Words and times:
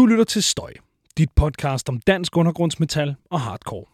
Du 0.00 0.06
lytter 0.06 0.24
til 0.24 0.42
Støj, 0.42 0.72
dit 1.18 1.30
podcast 1.36 1.88
om 1.88 2.00
dansk 2.00 2.36
undergrundsmetal 2.36 3.14
og 3.30 3.40
hardcore. 3.40 3.84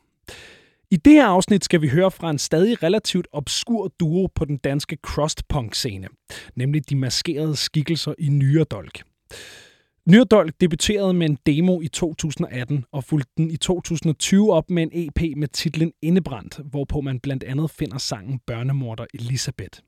I 0.91 0.97
det 0.97 1.13
her 1.13 1.27
afsnit 1.27 1.65
skal 1.65 1.81
vi 1.83 1.89
høre 1.89 2.11
fra 2.11 2.31
en 2.31 2.39
stadig 2.39 2.83
relativt 2.83 3.29
obskur 3.33 3.93
duo 4.01 4.29
på 4.35 4.45
den 4.45 4.57
danske 4.57 4.99
crust-punk-scene, 5.07 6.09
nemlig 6.55 6.91
de 6.91 6.97
maskerede 6.97 7.57
skikkelser 7.57 8.15
i 8.19 8.29
Nyredolk. 8.29 9.03
Nyredolk 10.09 10.55
debuterede 10.61 11.15
med 11.15 11.29
en 11.29 11.39
demo 11.47 11.81
i 11.81 11.89
2018 11.89 12.85
og 12.93 13.05
fulgte 13.05 13.33
den 13.37 13.51
i 13.51 13.57
2020 13.57 14.53
op 14.53 14.71
med 14.71 14.83
en 14.83 14.91
EP 14.93 15.37
med 15.37 15.49
titlen 15.49 15.93
Indebrændt, 16.03 16.61
hvorpå 16.65 17.01
man 17.01 17.21
blandt 17.21 17.45
andet 17.45 17.71
finder 17.71 17.99
sangen 17.99 18.41
Børnemorder 18.47 19.07
Elisabeth. 19.15 19.81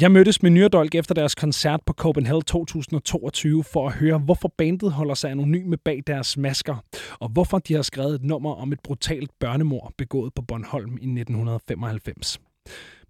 Jeg 0.00 0.12
mødtes 0.12 0.42
med 0.42 0.50
Nyrdolk 0.50 0.94
efter 0.94 1.14
deres 1.14 1.34
koncert 1.34 1.80
på 1.86 1.92
Copenhagen 1.92 2.42
2022 2.42 3.64
for 3.64 3.88
at 3.88 3.94
høre, 3.94 4.18
hvorfor 4.18 4.52
bandet 4.58 4.92
holder 4.92 5.14
sig 5.14 5.30
anonyme 5.30 5.76
bag 5.76 6.02
deres 6.06 6.36
masker, 6.36 6.84
og 7.18 7.28
hvorfor 7.28 7.58
de 7.58 7.74
har 7.74 7.82
skrevet 7.82 8.14
et 8.14 8.22
nummer 8.22 8.54
om 8.54 8.72
et 8.72 8.80
brutalt 8.80 9.30
børnemord 9.40 9.92
begået 9.98 10.34
på 10.34 10.42
Bornholm 10.42 10.90
i 10.90 11.20
1995. 11.20 12.40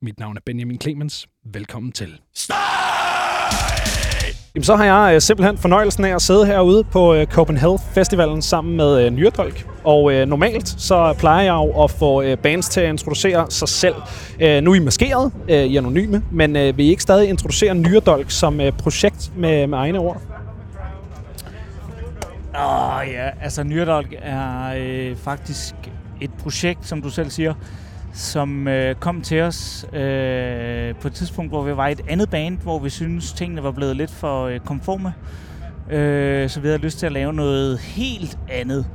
Mit 0.02 0.18
navn 0.18 0.36
er 0.36 0.40
Benjamin 0.46 0.80
Clemens. 0.80 1.28
Velkommen 1.44 1.92
til. 1.92 2.20
Stop! 2.34 2.56
Jamen, 4.54 4.64
så 4.64 4.76
har 4.76 4.84
jeg 4.84 5.14
øh, 5.14 5.20
simpelthen 5.20 5.58
fornøjelsen 5.58 6.04
af 6.04 6.14
at 6.14 6.22
sidde 6.22 6.46
herude 6.46 6.84
på 6.84 7.14
øh, 7.14 7.26
Copenhagen 7.26 7.78
Festivalen 7.94 8.42
sammen 8.42 8.76
med 8.76 9.04
øh, 9.04 9.10
Nyrdolk. 9.10 9.66
Og 9.84 10.12
øh, 10.12 10.28
normalt 10.28 10.68
så 10.68 11.14
plejer 11.18 11.44
jeg 11.44 11.54
jo 11.54 11.82
at 11.84 11.90
få 11.90 12.22
øh, 12.22 12.38
bands 12.38 12.68
til 12.68 12.80
at 12.80 12.88
introducere 12.88 13.46
sig 13.50 13.68
selv. 13.68 13.94
Øh, 14.40 14.62
nu 14.62 14.70
er 14.70 14.74
I 14.74 14.78
maskeret, 14.78 15.32
øh, 15.48 15.56
I 15.56 15.76
er 15.76 15.80
anonyme, 15.80 16.22
men 16.30 16.56
øh, 16.56 16.76
vil 16.76 16.86
I 16.86 16.88
ikke 16.88 17.02
stadig 17.02 17.28
introducere 17.28 17.74
Nyrdolk 17.74 18.30
som 18.30 18.60
øh, 18.60 18.72
projekt 18.72 19.32
med, 19.36 19.66
med 19.66 19.78
egne 19.78 19.98
ord? 19.98 20.22
Åh 22.54 22.96
oh, 22.96 23.08
ja, 23.08 23.28
altså 23.42 23.62
Nyrdolk 23.62 24.14
er 24.22 24.74
øh, 24.78 25.16
faktisk 25.16 25.74
et 26.20 26.30
projekt, 26.42 26.86
som 26.86 27.02
du 27.02 27.10
selv 27.10 27.30
siger, 27.30 27.54
som 28.12 28.68
øh, 28.68 28.94
kom 28.94 29.20
til 29.20 29.40
os 29.40 29.86
øh, 29.92 30.94
på 30.94 31.08
et 31.08 31.14
tidspunkt, 31.14 31.50
hvor 31.50 31.62
vi 31.62 31.76
var 31.76 31.88
i 31.88 31.92
et 31.92 32.00
andet 32.08 32.30
band, 32.30 32.58
hvor 32.58 32.78
vi 32.78 32.90
synes 32.90 33.32
tingene 33.32 33.62
var 33.62 33.70
blevet 33.70 33.96
lidt 33.96 34.10
for 34.10 34.46
øh, 34.46 34.60
konforme. 34.60 35.14
Øh, 35.90 36.48
så 36.50 36.60
vi 36.60 36.68
havde 36.68 36.78
lyst 36.78 36.98
til 36.98 37.06
at 37.06 37.12
lave 37.12 37.32
noget 37.32 37.78
helt 37.78 38.38
andet. 38.48 38.86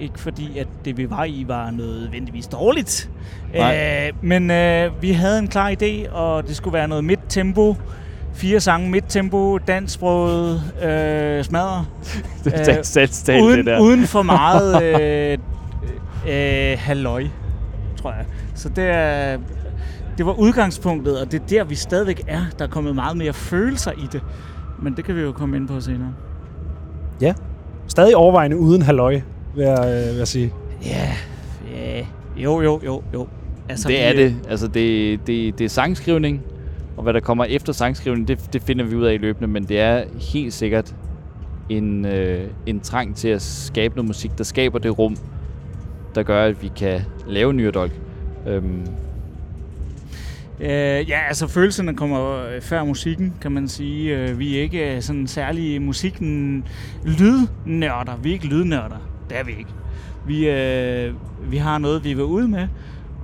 Ikke 0.00 0.20
fordi, 0.20 0.58
at 0.58 0.66
det 0.84 0.96
vi 0.96 1.10
var 1.10 1.24
i 1.24 1.44
var 1.48 1.70
nødvendigvis 1.70 2.46
dårligt. 2.46 3.10
Øh, 3.54 4.12
men 4.22 4.50
øh, 4.50 5.02
vi 5.02 5.12
havde 5.12 5.38
en 5.38 5.48
klar 5.48 5.74
idé, 5.82 6.10
og 6.10 6.48
det 6.48 6.56
skulle 6.56 6.74
være 6.74 6.88
noget 6.88 7.04
midt-tempo. 7.04 7.76
Fire 8.34 8.60
sange 8.60 8.90
midt-tempo, 8.90 9.58
dansksproget, 9.58 10.62
øh, 10.82 11.44
smadre. 11.44 11.86
det 12.44 12.68
er 12.68 12.82
selvstændigt, 12.82 13.46
uden, 13.46 13.58
det 13.58 13.66
der. 13.66 13.80
uden 13.80 14.06
for 14.06 14.22
meget 14.22 14.82
øh, 14.84 15.38
øh, 16.28 16.78
halløj, 16.78 17.24
tror 18.04 18.12
jeg. 18.12 18.26
Så 18.54 18.68
det, 18.68 18.84
er, 18.84 19.38
det 20.18 20.26
var 20.26 20.32
udgangspunktet, 20.32 21.20
og 21.20 21.32
det 21.32 21.42
er 21.42 21.46
der, 21.46 21.64
vi 21.64 21.74
stadigvæk 21.74 22.22
er. 22.26 22.40
Der 22.58 22.64
er 22.64 22.68
kommet 22.68 22.94
meget 22.94 23.16
mere 23.16 23.32
følelser 23.32 23.92
i 23.92 24.08
det. 24.12 24.22
Men 24.82 24.96
det 24.96 25.04
kan 25.04 25.16
vi 25.16 25.20
jo 25.20 25.32
komme 25.32 25.56
ind 25.56 25.68
på 25.68 25.80
senere. 25.80 26.12
Ja, 27.20 27.34
stadig 27.86 28.16
overvejende 28.16 28.58
uden 28.58 28.82
halløj, 28.82 29.20
vil 29.54 29.64
jeg, 29.64 29.78
øh, 29.78 30.08
vil 30.10 30.16
jeg 30.16 30.28
sige. 30.28 30.52
Ja, 30.84 31.12
ja, 31.76 32.06
jo, 32.36 32.60
jo, 32.62 32.80
jo, 32.84 33.02
jo. 33.14 33.26
Altså, 33.68 33.88
det 33.88 34.02
er 34.02 34.12
det. 34.12 34.36
Altså, 34.48 34.68
det, 34.68 35.20
det, 35.26 35.58
det 35.58 35.64
er 35.64 35.68
sangskrivning, 35.68 36.42
og 36.96 37.02
hvad 37.02 37.12
der 37.12 37.20
kommer 37.20 37.44
efter 37.44 37.72
sangskrivning, 37.72 38.28
det, 38.28 38.52
det 38.52 38.62
finder 38.62 38.84
vi 38.84 38.96
ud 38.96 39.04
af 39.04 39.14
i 39.14 39.16
løbende, 39.16 39.48
men 39.48 39.64
det 39.64 39.80
er 39.80 40.04
helt 40.32 40.52
sikkert 40.52 40.94
en, 41.68 42.04
øh, 42.04 42.50
en 42.66 42.80
trang 42.80 43.16
til 43.16 43.28
at 43.28 43.42
skabe 43.42 43.94
noget 43.96 44.06
musik, 44.06 44.38
der 44.38 44.44
skaber 44.44 44.78
det 44.78 44.98
rum, 44.98 45.16
der 46.14 46.22
gør, 46.22 46.44
at 46.44 46.62
vi 46.62 46.72
kan 46.76 47.00
lave 47.26 47.52
Nyrdolk. 47.52 47.92
Øhm. 48.46 48.86
Øh, 50.60 51.08
ja, 51.08 51.18
altså 51.28 51.46
følelserne 51.46 51.94
kommer 51.94 52.44
før 52.60 52.84
musikken, 52.84 53.34
kan 53.40 53.52
man 53.52 53.68
sige. 53.68 54.16
Øh, 54.16 54.38
vi 54.38 54.58
er 54.58 54.62
ikke 54.62 55.02
sådan 55.02 55.26
særlige 55.26 55.80
musikken 55.80 56.64
lydnørder. 57.04 58.16
Vi 58.16 58.28
er 58.28 58.32
ikke 58.32 58.46
lydnørder. 58.46 59.08
Det 59.30 59.38
er 59.38 59.44
vi 59.44 59.52
ikke. 59.52 59.70
Vi, 60.26 60.48
øh, 60.48 61.14
vi 61.50 61.56
har 61.56 61.78
noget, 61.78 62.04
vi 62.04 62.14
vil 62.14 62.24
ud 62.24 62.46
med, 62.46 62.68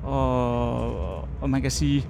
og, 0.02 1.18
og 1.40 1.50
man 1.50 1.62
kan 1.62 1.70
sige, 1.70 2.06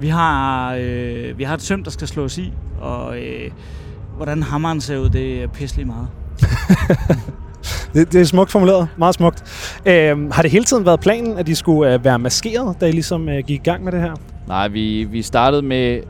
vi 0.00 0.08
har, 0.08 0.74
øh, 0.80 1.38
vi 1.38 1.44
har 1.44 1.54
et 1.54 1.62
søm, 1.62 1.84
der 1.84 1.90
skal 1.90 2.08
slås 2.08 2.38
i, 2.38 2.52
og 2.80 3.18
øh, 3.18 3.50
hvordan 4.16 4.42
hammeren 4.42 4.80
ser 4.80 4.98
ud, 4.98 5.08
det 5.08 5.42
er 5.42 5.46
pisselig 5.46 5.86
meget. 5.86 6.08
det, 7.94 8.12
det 8.12 8.20
er 8.20 8.24
smukt 8.24 8.50
formuleret. 8.50 8.88
Meget 8.96 9.14
smukt. 9.14 9.42
Øh, 9.86 10.32
har 10.32 10.42
det 10.42 10.50
hele 10.50 10.64
tiden 10.64 10.86
været 10.86 11.00
planen, 11.00 11.38
at 11.38 11.46
de 11.46 11.54
skulle 11.56 11.94
øh, 11.94 12.04
være 12.04 12.18
maskeret, 12.18 12.80
da 12.80 12.86
I 12.86 12.92
ligesom 12.92 13.28
øh, 13.28 13.44
gik 13.46 13.60
i 13.60 13.64
gang 13.64 13.84
med 13.84 13.92
det 13.92 14.00
her? 14.00 14.14
Nej, 14.48 14.68
vi, 14.68 15.04
vi 15.04 15.22
startede 15.22 15.62
med 15.62 16.00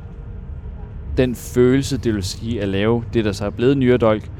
den 1.17 1.35
følelse, 1.35 1.97
det 1.97 2.15
vil 2.15 2.23
sige 2.23 2.63
at 2.63 2.69
lave 2.69 3.05
det, 3.15 3.25
der 3.25 3.33
så 3.33 3.47
er 3.47 3.51
blevet 3.51 3.79
Nyredolk. 3.79 4.31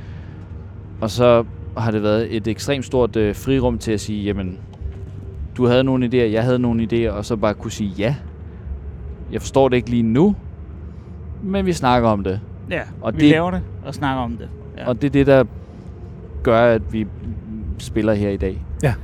Og 1.01 1.11
så 1.11 1.45
har 1.77 1.91
det 1.91 2.03
været 2.03 2.37
et 2.37 2.49
ekstremt 2.49 2.85
stort 2.85 3.17
øh, 3.17 3.35
frirum 3.35 3.79
til 3.79 3.93
at 3.93 4.01
sige, 4.01 4.25
jamen, 4.25 4.59
du 5.57 5.67
havde 5.67 5.85
nogle 5.85 6.07
idéer, 6.07 6.33
jeg 6.33 6.43
havde 6.43 6.59
nogle 6.59 6.89
idéer, 6.93 7.11
og 7.11 7.25
så 7.25 7.37
bare 7.37 7.55
kunne 7.55 7.71
sige 7.71 7.91
ja. 7.99 8.15
Jeg 9.33 9.41
forstår 9.41 9.69
det 9.69 9.77
ikke 9.77 9.91
lige 9.91 10.03
nu, 10.03 10.37
men 11.43 11.67
vi 11.67 11.73
snakker 11.73 12.09
om 12.09 12.25
det. 12.25 12.41
Ja, 12.71 12.81
og 13.01 13.15
vi 13.15 13.21
det, 13.21 13.31
laver 13.31 13.51
det 13.51 13.61
og 13.85 13.95
snakker 13.95 14.23
om 14.23 14.37
det. 14.37 14.49
Ja. 14.79 14.89
Og 14.89 15.03
det 15.03 15.09
er 15.09 15.13
det, 15.13 15.27
der 15.27 15.45
gør, 16.43 16.61
at 16.75 16.93
vi 16.93 17.07
spiller 17.83 18.15
her 18.15 18.31
i 18.31 18.37
dag. 18.37 18.63
Ja. 18.83 18.95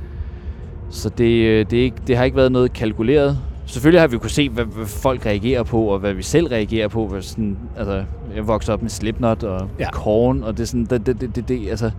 Så 0.89 1.09
det, 1.09 1.45
øh, 1.45 1.65
det, 1.69 1.79
er 1.79 1.83
ikke, 1.83 1.97
det 2.07 2.17
har 2.17 2.23
ikke 2.23 2.37
været 2.37 2.51
noget 2.51 2.73
kalkuleret. 2.73 3.37
Selvfølgelig 3.65 4.01
har 4.01 4.07
vi 4.07 4.17
kunne 4.17 4.29
se, 4.29 4.49
hvad, 4.49 4.65
hvad 4.65 4.85
folk 4.85 5.25
reagerer 5.25 5.63
på, 5.63 5.81
og 5.81 5.99
hvad 5.99 6.13
vi 6.13 6.23
selv 6.23 6.47
reagerer 6.47 6.87
på. 6.87 7.07
Hvad 7.07 7.21
sådan, 7.21 7.57
altså, 7.77 8.03
jeg 8.35 8.47
voksede 8.47 8.73
op 8.73 8.81
med 8.81 8.89
Slipknot 8.89 9.43
og 9.43 9.69
ja. 9.79 9.91
Korn, 9.91 10.43
og 10.43 10.57
det 10.57 10.63
er 10.63 10.67
sådan, 10.67 10.85
det, 10.85 11.05
det, 11.05 11.21
det, 11.21 11.35
det, 11.35 11.47
det, 11.47 11.69
altså, 11.69 11.91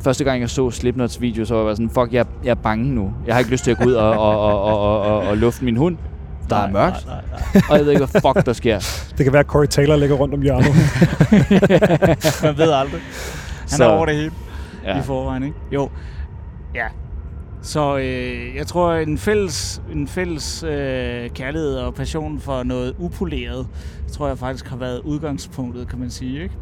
første 0.00 0.24
gang 0.24 0.40
jeg 0.40 0.50
så 0.50 0.70
Slipknots 0.70 1.20
video, 1.20 1.44
så 1.44 1.54
var 1.54 1.66
jeg 1.66 1.76
sådan, 1.76 1.90
fuck, 1.90 2.12
jeg, 2.12 2.26
jeg 2.44 2.50
er 2.50 2.54
bange 2.54 2.84
nu. 2.84 3.12
Jeg 3.26 3.34
har 3.34 3.38
ikke 3.38 3.50
lyst 3.50 3.64
til 3.64 3.70
at 3.70 3.78
gå 3.78 3.84
ud 3.84 3.92
og, 3.92 4.10
og, 4.10 4.40
og, 4.40 4.62
og, 4.62 4.80
og, 4.80 5.00
og, 5.00 5.18
og 5.18 5.36
lufte 5.36 5.64
min 5.64 5.76
hund. 5.76 5.96
Der 6.50 6.56
nej, 6.56 6.66
er 6.66 6.72
mørkt, 6.72 7.06
nej, 7.06 7.14
nej, 7.14 7.38
nej. 7.54 7.62
og 7.70 7.76
jeg 7.76 7.84
ved 7.84 7.92
ikke, 7.92 8.06
hvad 8.06 8.20
fuck 8.20 8.46
der 8.46 8.52
sker. 8.52 8.78
Det 9.18 9.24
kan 9.24 9.32
være, 9.32 9.40
at 9.40 9.46
Corey 9.46 9.66
Taylor 9.66 9.96
ligger 9.96 10.16
rundt 10.16 10.34
om 10.34 10.42
hjørnet. 10.42 10.66
Man 12.44 12.58
ved 12.58 12.72
aldrig. 12.72 13.00
Han 13.60 13.68
så. 13.68 13.84
er 13.84 13.88
over 13.88 14.06
det 14.06 14.14
hele 14.14 14.30
ja. 14.84 14.98
i 14.98 15.02
forvejen, 15.02 15.42
ikke? 15.42 15.56
Jo, 15.72 15.90
ja. 16.74 16.86
Så 17.62 17.96
øh, 17.96 18.56
jeg 18.56 18.66
tror, 18.66 18.92
en 18.92 19.18
fælles, 19.18 19.82
en 19.92 20.08
fælles 20.08 20.62
øh, 20.62 21.30
kærlighed 21.30 21.76
og 21.76 21.94
passion 21.94 22.40
for 22.40 22.62
noget 22.62 22.94
upoleret, 22.98 23.66
tror 24.12 24.28
jeg 24.28 24.38
faktisk 24.38 24.68
har 24.68 24.76
været 24.76 25.00
udgangspunktet, 25.00 25.88
kan 25.88 25.98
man 25.98 26.10
sige, 26.10 26.42
ikke? 26.42 26.54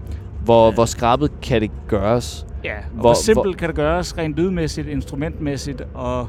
Hvor, 0.44 0.70
hvor 0.70 0.84
skrabet 0.84 1.40
kan 1.42 1.60
det 1.60 1.70
gøres? 1.88 2.46
Ja, 2.64 2.76
og 2.76 2.82
hvor, 2.92 3.00
hvor 3.00 3.14
simpelt 3.14 3.46
hvor, 3.46 3.58
kan 3.58 3.68
det 3.68 3.76
gøres 3.76 4.18
rent 4.18 4.36
lydmæssigt, 4.36 4.88
instrumentmæssigt, 4.88 5.82
og, 5.94 6.28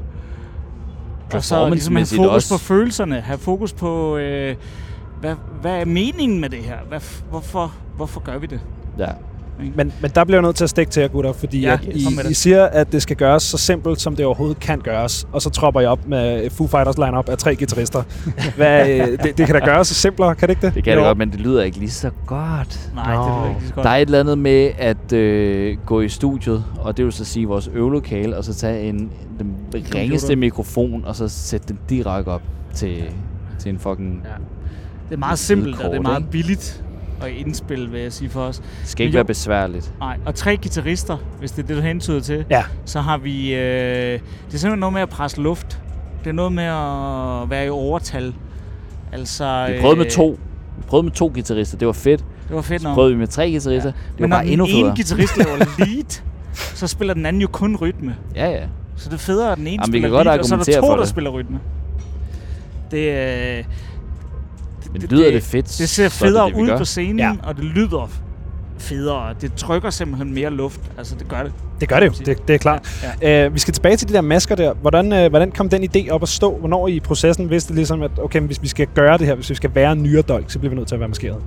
og 1.32 1.44
så 1.44 1.68
ligesom 1.68 1.96
have 1.96 2.06
fokus 2.06 2.28
også. 2.28 2.54
på 2.54 2.58
følelserne, 2.58 3.20
have 3.20 3.38
fokus 3.38 3.72
på, 3.72 4.16
øh, 4.16 4.56
hvad, 5.20 5.34
hvad 5.60 5.80
er 5.80 5.84
meningen 5.84 6.40
med 6.40 6.48
det 6.48 6.58
her? 6.58 6.78
Hvad, 6.88 7.00
hvorfor, 7.30 7.74
hvorfor 7.96 8.20
gør 8.20 8.38
vi 8.38 8.46
det? 8.46 8.60
Ja. 8.98 9.08
Men, 9.58 9.92
men 10.00 10.10
der 10.14 10.24
bliver 10.24 10.38
jeg 10.38 10.42
nødt 10.42 10.56
til 10.56 10.64
at 10.64 10.70
stikke 10.70 10.92
til 10.92 11.00
jer, 11.00 11.08
gutter, 11.08 11.32
fordi 11.32 11.60
ja, 11.60 11.72
at 11.72 11.84
I, 11.84 12.06
I 12.30 12.34
siger, 12.34 12.64
at 12.64 12.92
det 12.92 13.02
skal 13.02 13.16
gøres 13.16 13.42
så 13.42 13.58
simpelt, 13.58 14.00
som 14.00 14.16
det 14.16 14.26
overhovedet 14.26 14.60
kan 14.60 14.78
gøres, 14.78 15.26
og 15.32 15.42
så 15.42 15.50
tropper 15.50 15.80
jeg 15.80 15.90
op 15.90 16.08
med 16.08 16.50
Foo 16.50 16.66
Fighters 16.66 16.98
line-up 16.98 17.28
af 17.28 17.38
tre 17.38 17.56
guitarister. 17.56 18.02
Hvad, 18.56 18.88
øh, 18.90 19.06
det, 19.22 19.38
det 19.38 19.46
kan 19.46 19.54
da 19.54 19.64
gøres 19.64 19.88
så 19.88 19.94
simplere, 19.94 20.34
kan 20.34 20.48
det 20.48 20.54
ikke 20.54 20.66
det? 20.66 20.74
Det 20.74 20.84
kan 20.84 20.92
jo. 20.92 20.98
det 20.98 21.06
godt, 21.06 21.18
men 21.18 21.30
det 21.30 21.40
lyder 21.40 21.62
ikke 21.62 21.78
lige 21.78 21.90
så 21.90 22.10
godt. 22.26 22.90
Nej, 22.94 23.14
Nå. 23.14 23.22
det 23.22 23.30
lyder 23.30 23.48
ikke 23.48 23.60
lige 23.60 23.68
så 23.68 23.74
godt. 23.74 23.84
Der 23.84 23.90
er 23.90 23.96
et 23.96 24.06
eller 24.06 24.20
andet 24.20 24.38
med 24.38 24.70
at 24.78 25.12
øh, 25.12 25.76
gå 25.86 26.00
i 26.00 26.08
studiet, 26.08 26.64
og 26.78 26.96
det 26.96 27.04
vil 27.04 27.12
så 27.12 27.24
sige 27.24 27.46
vores 27.46 27.70
øvelokale, 27.74 28.36
og 28.36 28.44
så 28.44 28.54
tage 28.54 28.88
en, 28.88 29.10
den 29.38 29.54
ringeste 29.94 30.36
mikrofon, 30.36 31.04
og 31.04 31.16
så 31.16 31.28
sætte 31.28 31.68
den 31.68 31.78
direkte 31.88 32.28
op 32.28 32.42
til, 32.74 33.04
til 33.58 33.70
en 33.70 33.78
fucking... 33.78 34.22
Ja. 34.24 34.30
Det 35.08 35.14
er 35.14 35.18
meget 35.18 35.38
simpelt, 35.38 35.80
og 35.80 35.90
det 35.90 35.96
er 35.96 36.02
meget 36.02 36.30
billigt 36.30 36.83
at 37.22 37.30
indspille, 37.30 37.90
vil 37.90 38.00
jeg 38.00 38.12
sige 38.12 38.30
for 38.30 38.40
os. 38.40 38.56
Det 38.58 38.88
skal 38.88 39.06
ikke 39.06 39.14
jo, 39.14 39.18
være 39.18 39.24
besværligt. 39.24 39.94
Nej, 39.98 40.18
og 40.26 40.34
tre 40.34 40.56
guitarister, 40.56 41.16
hvis 41.38 41.52
det 41.52 41.62
er 41.62 41.66
det, 41.66 41.76
du 41.76 41.82
hentyder 41.82 42.20
til. 42.20 42.44
Ja. 42.50 42.64
Så 42.84 43.00
har 43.00 43.18
vi... 43.18 43.54
Øh, 43.54 43.60
det 43.60 44.14
er 44.14 44.20
simpelthen 44.50 44.78
noget 44.78 44.92
med 44.92 45.02
at 45.02 45.08
presse 45.08 45.40
luft. 45.40 45.80
Det 46.24 46.30
er 46.30 46.34
noget 46.34 46.52
med 46.52 46.64
at 46.64 47.50
være 47.50 47.66
i 47.66 47.68
overtal. 47.68 48.34
Altså... 49.12 49.66
Vi 49.72 49.80
prøvede 49.80 49.96
øh, 49.96 50.04
med 50.04 50.10
to. 50.10 50.38
Vi 50.76 50.82
prøvede 50.86 51.04
med 51.04 51.12
to 51.12 51.30
guitarister. 51.34 51.78
Det 51.78 51.86
var 51.86 51.92
fedt. 51.92 52.24
Det 52.48 52.56
var 52.56 52.62
fedt 52.62 52.82
nok. 52.82 52.90
Så 52.90 52.94
prøvede 52.94 53.12
vi 53.12 53.18
med 53.18 53.26
tre 53.26 53.50
guitarister. 53.50 53.88
Ja. 53.88 54.12
Det 54.12 54.20
Men 54.20 54.30
var 54.30 54.36
bare 54.36 54.46
endnu 54.46 54.66
federe. 54.66 54.76
Men 54.76 54.86
når 54.86 54.94
den 54.94 55.06
ene 55.08 55.16
guitarist 55.26 55.36
laver 55.36 55.56
lead, 55.86 56.22
så 56.54 56.86
spiller 56.86 57.14
den 57.14 57.26
anden 57.26 57.42
jo 57.42 57.48
kun 57.48 57.76
rytme. 57.76 58.16
Ja, 58.34 58.50
ja. 58.50 58.62
Så 58.96 59.08
det 59.08 59.14
er 59.14 59.18
federe, 59.18 59.52
at 59.52 59.58
den 59.58 59.66
ene 59.66 59.72
Jamen, 59.72 59.92
spiller 59.92 60.24
lead, 60.24 60.38
og 60.38 60.44
så 60.44 60.54
er 60.54 60.58
der 60.58 60.80
to, 60.80 60.96
der 60.96 61.04
spiller 61.04 61.30
rytme. 61.30 61.60
Det, 62.90 63.58
øh, 63.58 63.64
men 64.94 65.02
det, 65.02 65.12
lyder 65.12 65.24
det, 65.24 65.34
det 65.34 65.42
fedt? 65.42 65.76
Det 65.78 65.88
ser 65.88 66.08
federe 66.08 66.46
det, 66.46 66.54
det, 66.54 66.60
ud 66.60 66.78
på 66.78 66.84
scenen, 66.84 67.18
ja. 67.18 67.32
og 67.42 67.56
det 67.56 67.64
lyder 67.64 68.10
federe. 68.78 69.34
Det 69.40 69.54
trykker 69.54 69.90
simpelthen 69.90 70.34
mere 70.34 70.50
luft. 70.50 70.80
Altså, 70.98 71.14
det 71.18 71.28
gør 71.28 71.42
det. 71.42 71.52
Det 71.80 71.88
gør 71.88 72.00
det 72.00 72.06
jo, 72.06 72.24
det, 72.26 72.48
det 72.48 72.54
er 72.54 72.58
klart. 72.58 73.02
Ja, 73.22 73.40
ja. 73.40 73.46
Uh, 73.46 73.54
vi 73.54 73.58
skal 73.58 73.74
tilbage 73.74 73.96
til 73.96 74.08
de 74.08 74.12
der 74.12 74.20
masker 74.20 74.54
der. 74.54 74.74
Hvordan, 74.74 75.24
uh, 75.24 75.30
hvordan 75.30 75.50
kom 75.50 75.68
den 75.68 75.84
idé 75.84 76.10
op 76.10 76.22
at 76.22 76.28
stå? 76.28 76.58
Hvornår 76.58 76.88
i 76.88 77.00
processen 77.00 77.50
vidste 77.50 77.68
det 77.68 77.76
ligesom, 77.76 78.02
at 78.02 78.10
okay, 78.18 78.40
hvis 78.40 78.62
vi 78.62 78.68
skal 78.68 78.86
gøre 78.94 79.18
det 79.18 79.26
her, 79.26 79.34
hvis 79.34 79.50
vi 79.50 79.54
skal 79.54 79.74
være 79.74 79.92
en 79.92 80.22
dolk, 80.28 80.50
så 80.50 80.58
bliver 80.58 80.70
vi 80.70 80.76
nødt 80.76 80.88
til 80.88 80.94
at 80.94 81.00
være 81.00 81.08
maskeret? 81.08 81.42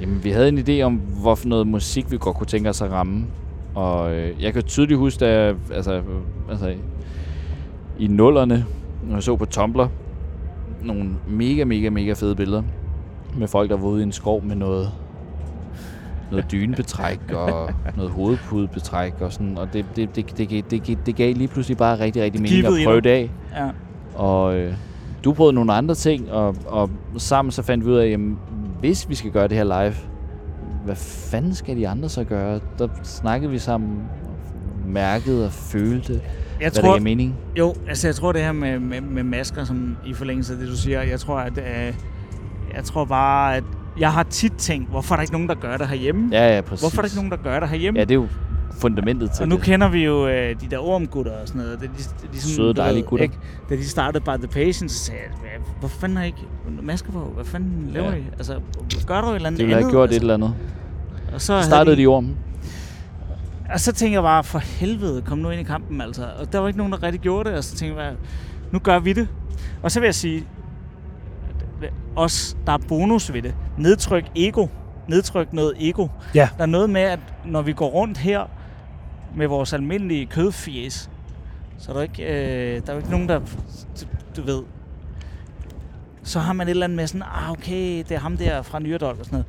Jamen, 0.00 0.24
vi 0.24 0.30
havde 0.30 0.48
en 0.48 0.58
idé 0.58 0.82
om, 0.82 0.94
hvorfor 0.94 1.48
noget 1.48 1.66
musik 1.66 2.10
vi 2.10 2.16
godt 2.20 2.36
kunne 2.36 2.46
tænke 2.46 2.70
os 2.70 2.82
at 2.82 2.90
ramme. 2.90 3.26
Og 3.74 4.14
øh, 4.14 4.42
jeg 4.42 4.52
kan 4.52 4.62
tydeligt 4.62 4.98
huske, 4.98 5.26
at 5.26 5.56
altså, 5.74 6.02
altså, 6.50 6.74
i 7.98 8.06
nullerne, 8.06 8.64
når 9.08 9.14
jeg 9.14 9.22
så 9.22 9.36
på 9.36 9.44
Tumblr, 9.44 9.88
nogle 10.82 11.10
mega, 11.28 11.64
mega, 11.64 11.90
mega 11.90 12.12
fede 12.12 12.34
billeder 12.34 12.62
med 13.36 13.48
folk, 13.48 13.70
der 13.70 13.76
var 13.76 13.86
ude 13.86 14.00
i 14.00 14.02
en 14.02 14.12
skov 14.12 14.44
med 14.44 14.56
noget 14.56 14.92
noget 16.30 16.52
dynebetræk 16.52 17.20
og 17.32 17.70
noget 17.96 18.10
hovedpudebetræk 18.10 19.14
og 19.20 19.32
sådan, 19.32 19.58
og 19.58 19.72
det, 19.72 19.84
det, 19.96 20.16
det, 20.16 20.38
det, 20.38 20.50
det, 20.70 20.86
det, 20.86 20.98
det 21.06 21.16
gav 21.16 21.34
lige 21.34 21.48
pludselig 21.48 21.76
bare 21.76 21.98
rigtig, 22.00 22.22
rigtig 22.22 22.42
mening 22.42 22.66
at 22.66 22.84
prøve 22.84 23.00
det 23.00 23.10
af. 23.10 23.30
Ja. 23.56 23.70
Og 24.14 24.56
øh, 24.56 24.74
du 25.24 25.32
prøvede 25.32 25.52
nogle 25.52 25.72
andre 25.72 25.94
ting, 25.94 26.32
og, 26.32 26.56
og 26.66 26.90
sammen 27.16 27.52
så 27.52 27.62
fandt 27.62 27.84
vi 27.84 27.90
ud 27.90 27.96
af, 27.96 28.08
at 28.08 28.20
hvis 28.80 29.08
vi 29.08 29.14
skal 29.14 29.30
gøre 29.30 29.48
det 29.48 29.56
her 29.56 29.64
live, 29.64 29.94
hvad 30.84 30.96
fanden 30.96 31.54
skal 31.54 31.76
de 31.76 31.88
andre 31.88 32.08
så 32.08 32.24
gøre? 32.24 32.60
Der 32.78 32.88
snakkede 33.02 33.50
vi 33.50 33.58
sammen, 33.58 34.02
mærkede 34.86 35.46
og 35.46 35.52
følte, 35.52 36.20
jeg 36.60 36.70
hvad 36.72 36.82
tror, 36.82 36.94
det 36.94 37.02
mening. 37.02 37.34
Jo, 37.58 37.74
altså 37.88 38.08
jeg 38.08 38.14
tror 38.14 38.32
det 38.32 38.42
her 38.42 38.52
med, 38.52 38.78
med, 38.78 39.00
med 39.00 39.22
masker, 39.22 39.64
som 39.64 39.96
i 40.06 40.14
forlængelse 40.14 40.52
af 40.52 40.58
det, 40.58 40.68
du 40.68 40.76
siger, 40.76 41.02
jeg 41.02 41.20
tror, 41.20 41.38
at 41.38 41.58
øh, 41.58 41.94
jeg 42.74 42.84
tror 42.84 43.04
bare, 43.04 43.56
at 43.56 43.64
jeg 43.98 44.12
har 44.12 44.22
tit 44.22 44.52
tænkt, 44.58 44.90
hvorfor 44.90 45.14
er 45.14 45.16
der 45.16 45.22
ikke 45.22 45.32
nogen, 45.32 45.48
der 45.48 45.54
gør 45.54 45.76
det 45.76 45.88
herhjemme? 45.88 46.28
Ja, 46.32 46.54
ja, 46.54 46.60
præcis. 46.60 46.82
Hvorfor 46.82 46.98
er 46.98 47.02
der 47.02 47.06
ikke 47.06 47.16
nogen, 47.16 47.30
der 47.30 47.36
gør 47.36 47.60
det 47.60 47.68
herhjemme? 47.68 47.98
Ja, 47.98 48.04
det 48.04 48.10
er 48.10 48.14
jo 48.14 48.28
fundamentet 48.80 49.30
til 49.30 49.42
Og 49.42 49.48
nu 49.48 49.56
det. 49.56 49.64
kender 49.64 49.88
vi 49.88 50.04
jo 50.04 50.28
øh, 50.28 50.60
de 50.60 50.66
der 50.70 50.78
ormgutter 50.78 51.32
og 51.32 51.48
sådan 51.48 51.62
noget. 51.62 51.80
Det, 51.80 51.90
de, 51.98 52.02
de, 52.26 52.32
de, 52.32 52.40
Søde, 52.40 52.74
dejlige 52.74 53.02
gutter. 53.02 53.24
Ikke? 53.24 53.38
Da 53.70 53.76
de 53.76 53.88
startede 53.88 54.24
By 54.24 54.30
The 54.38 54.48
Patients, 54.48 54.94
så 54.94 55.04
sagde 55.04 55.20
jeg, 55.20 55.60
hvor 55.80 55.88
fanden 55.88 56.16
har 56.16 56.24
I 56.24 56.26
ikke 56.26 56.38
masker 56.82 57.12
på? 57.12 57.18
Hvad 57.34 57.44
fanden 57.44 57.90
laver 57.92 58.10
ja. 58.10 58.16
I? 58.16 58.22
Altså, 58.38 58.60
gør 59.06 59.20
du 59.20 59.26
et 59.26 59.34
eller 59.34 59.46
andet 59.46 59.58
Det 59.58 59.66
ville 59.66 59.80
have 59.82 59.90
gjort 59.90 60.02
altså, 60.02 60.16
et 60.16 60.20
eller 60.20 60.34
andet. 60.34 60.54
Og 61.34 61.40
så 61.40 61.62
startede 61.62 61.96
de, 61.96 62.00
de 62.02 62.06
ormen. 62.06 62.36
Og 63.72 63.80
så 63.80 63.92
tænkte 63.92 64.14
jeg 64.14 64.22
bare, 64.22 64.44
for 64.44 64.58
helvede, 64.58 65.22
kom 65.22 65.38
nu 65.38 65.50
ind 65.50 65.60
i 65.60 65.64
kampen 65.64 66.00
altså. 66.00 66.26
Og 66.38 66.52
der 66.52 66.58
var 66.58 66.66
ikke 66.66 66.78
nogen, 66.78 66.92
der 66.92 67.02
rigtig 67.02 67.20
gjorde 67.20 67.50
det, 67.50 67.58
og 67.58 67.64
så 67.64 67.76
tænkte 67.76 68.02
jeg, 68.02 68.14
nu 68.72 68.78
gør 68.78 68.98
vi 68.98 69.12
det. 69.12 69.28
Og 69.82 69.90
så 69.90 70.00
vil 70.00 70.06
jeg 70.06 70.14
sige, 70.14 70.46
os, 72.16 72.56
der 72.66 72.72
er 72.72 72.78
bonus 72.88 73.32
ved 73.32 73.42
det. 73.42 73.54
Nedtryk 73.78 74.24
ego. 74.36 74.66
Nedtryk 75.08 75.52
noget 75.52 75.74
ego. 75.78 76.08
Ja. 76.34 76.48
Der 76.56 76.62
er 76.62 76.66
noget 76.66 76.90
med, 76.90 77.00
at 77.00 77.18
når 77.44 77.62
vi 77.62 77.72
går 77.72 77.88
rundt 77.88 78.18
her 78.18 78.50
med 79.36 79.46
vores 79.46 79.72
almindelige 79.72 80.26
kødfjes, 80.26 81.10
så 81.78 81.90
er 81.90 81.96
der 81.96 82.02
ikke, 82.02 82.22
øh, 82.22 82.82
der 82.86 82.92
er 82.92 82.96
ikke 82.96 83.10
nogen, 83.10 83.28
der, 83.28 83.40
du 84.36 84.42
ved, 84.42 84.62
så 86.22 86.40
har 86.40 86.52
man 86.52 86.66
et 86.66 86.70
eller 86.70 86.84
andet 86.84 86.96
med 86.96 87.06
sådan, 87.06 87.22
ah 87.22 87.50
okay, 87.50 87.98
det 87.98 88.12
er 88.12 88.18
ham 88.18 88.36
der 88.36 88.62
fra 88.62 88.78
Nyrdol 88.78 89.16
og 89.18 89.24
sådan 89.24 89.30
noget. 89.30 89.46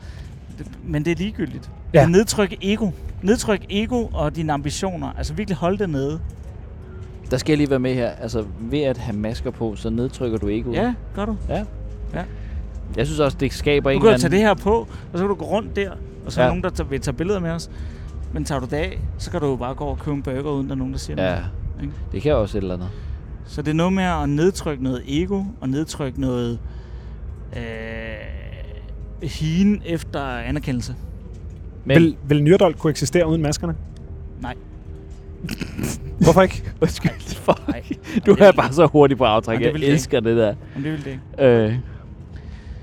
Men 0.83 1.05
det 1.05 1.11
er 1.11 1.15
ligegyldigt. 1.15 1.71
Ja. 1.93 2.01
Det 2.01 2.09
nedtryk 2.09 2.53
ego. 2.61 2.91
Nedtryk 3.21 3.65
ego 3.69 4.07
og 4.13 4.35
dine 4.35 4.53
ambitioner. 4.53 5.11
Altså 5.17 5.33
virkelig 5.33 5.57
hold 5.57 5.77
det 5.77 5.89
nede. 5.89 6.19
Der 7.31 7.37
skal 7.37 7.51
jeg 7.51 7.57
lige 7.57 7.69
være 7.69 7.79
med 7.79 7.93
her. 7.93 8.09
Altså 8.09 8.45
ved 8.59 8.81
at 8.81 8.97
have 8.97 9.17
masker 9.17 9.51
på, 9.51 9.75
så 9.75 9.89
nedtrykker 9.89 10.37
du 10.37 10.47
egoet. 10.47 10.75
Ja, 10.75 10.93
gør 11.15 11.25
du. 11.25 11.37
Ja. 11.49 11.63
ja. 12.13 12.23
Jeg 12.97 13.05
synes 13.05 13.19
også, 13.19 13.37
det 13.39 13.53
skaber 13.53 13.89
en 13.89 14.01
Du 14.01 14.09
kan 14.09 14.19
tage 14.19 14.31
det 14.31 14.39
her 14.39 14.53
på, 14.53 14.87
og 15.13 15.13
så 15.13 15.17
kan 15.17 15.27
du 15.27 15.35
gå 15.35 15.45
rundt 15.45 15.75
der, 15.75 15.91
og 16.25 16.31
så 16.31 16.41
ja. 16.41 16.47
er 16.47 16.49
nogen, 16.51 16.63
der 16.63 16.83
vil 16.83 17.01
tage 17.01 17.13
billeder 17.17 17.39
med 17.39 17.49
os. 17.51 17.69
Men 18.33 18.45
tager 18.45 18.59
du 18.59 18.65
det 18.65 18.73
af, 18.73 18.99
så 19.17 19.31
kan 19.31 19.41
du 19.41 19.47
jo 19.47 19.55
bare 19.55 19.75
gå 19.75 19.85
og 19.85 19.99
købe 19.99 20.15
en 20.15 20.23
burger, 20.23 20.51
uden 20.51 20.67
der 20.67 20.73
er 20.73 20.77
nogen, 20.77 20.93
der 20.93 20.99
siger 20.99 21.23
ja. 21.23 21.29
noget. 21.29 21.45
Ikke? 21.81 21.93
Det 22.11 22.21
kan 22.21 22.35
også 22.35 22.57
et 22.57 22.61
eller 22.61 22.73
andet. 22.73 22.89
Så 23.45 23.61
det 23.61 23.71
er 23.71 23.75
noget 23.75 23.93
med 23.93 24.03
at 24.03 24.29
nedtrykke 24.29 24.83
noget 24.83 25.03
ego, 25.07 25.43
og 25.61 25.69
nedtrykke 25.69 26.21
noget 26.21 26.59
øh, 27.55 27.61
hien 29.23 29.81
efter 29.85 30.21
anerkendelse. 30.21 30.95
Men 31.87 31.95
vil, 32.01 32.17
vil 32.27 32.43
Nyrdol 32.43 32.73
kunne 32.73 32.91
eksistere 32.91 33.27
uden 33.27 33.41
maskerne? 33.41 33.75
Nej. 34.41 34.55
Hvorfor 36.19 36.41
ikke? 36.41 36.63
Undskyld. 36.81 37.11
Fuck. 37.35 37.67
Nej, 37.67 37.83
du 38.25 38.35
er 38.39 38.51
bare 38.51 38.73
så 38.73 38.85
hurtig 38.85 39.17
på 39.17 39.25
aftræk. 39.25 39.61
Jeg 39.61 39.71
elsker 39.71 40.19
det 40.19 40.37
der. 40.37 40.55
Men 40.75 40.83
det 40.83 40.91
vil 40.91 41.05
det 41.05 41.11
ikke. 41.11 41.45
Øh, 41.45 41.75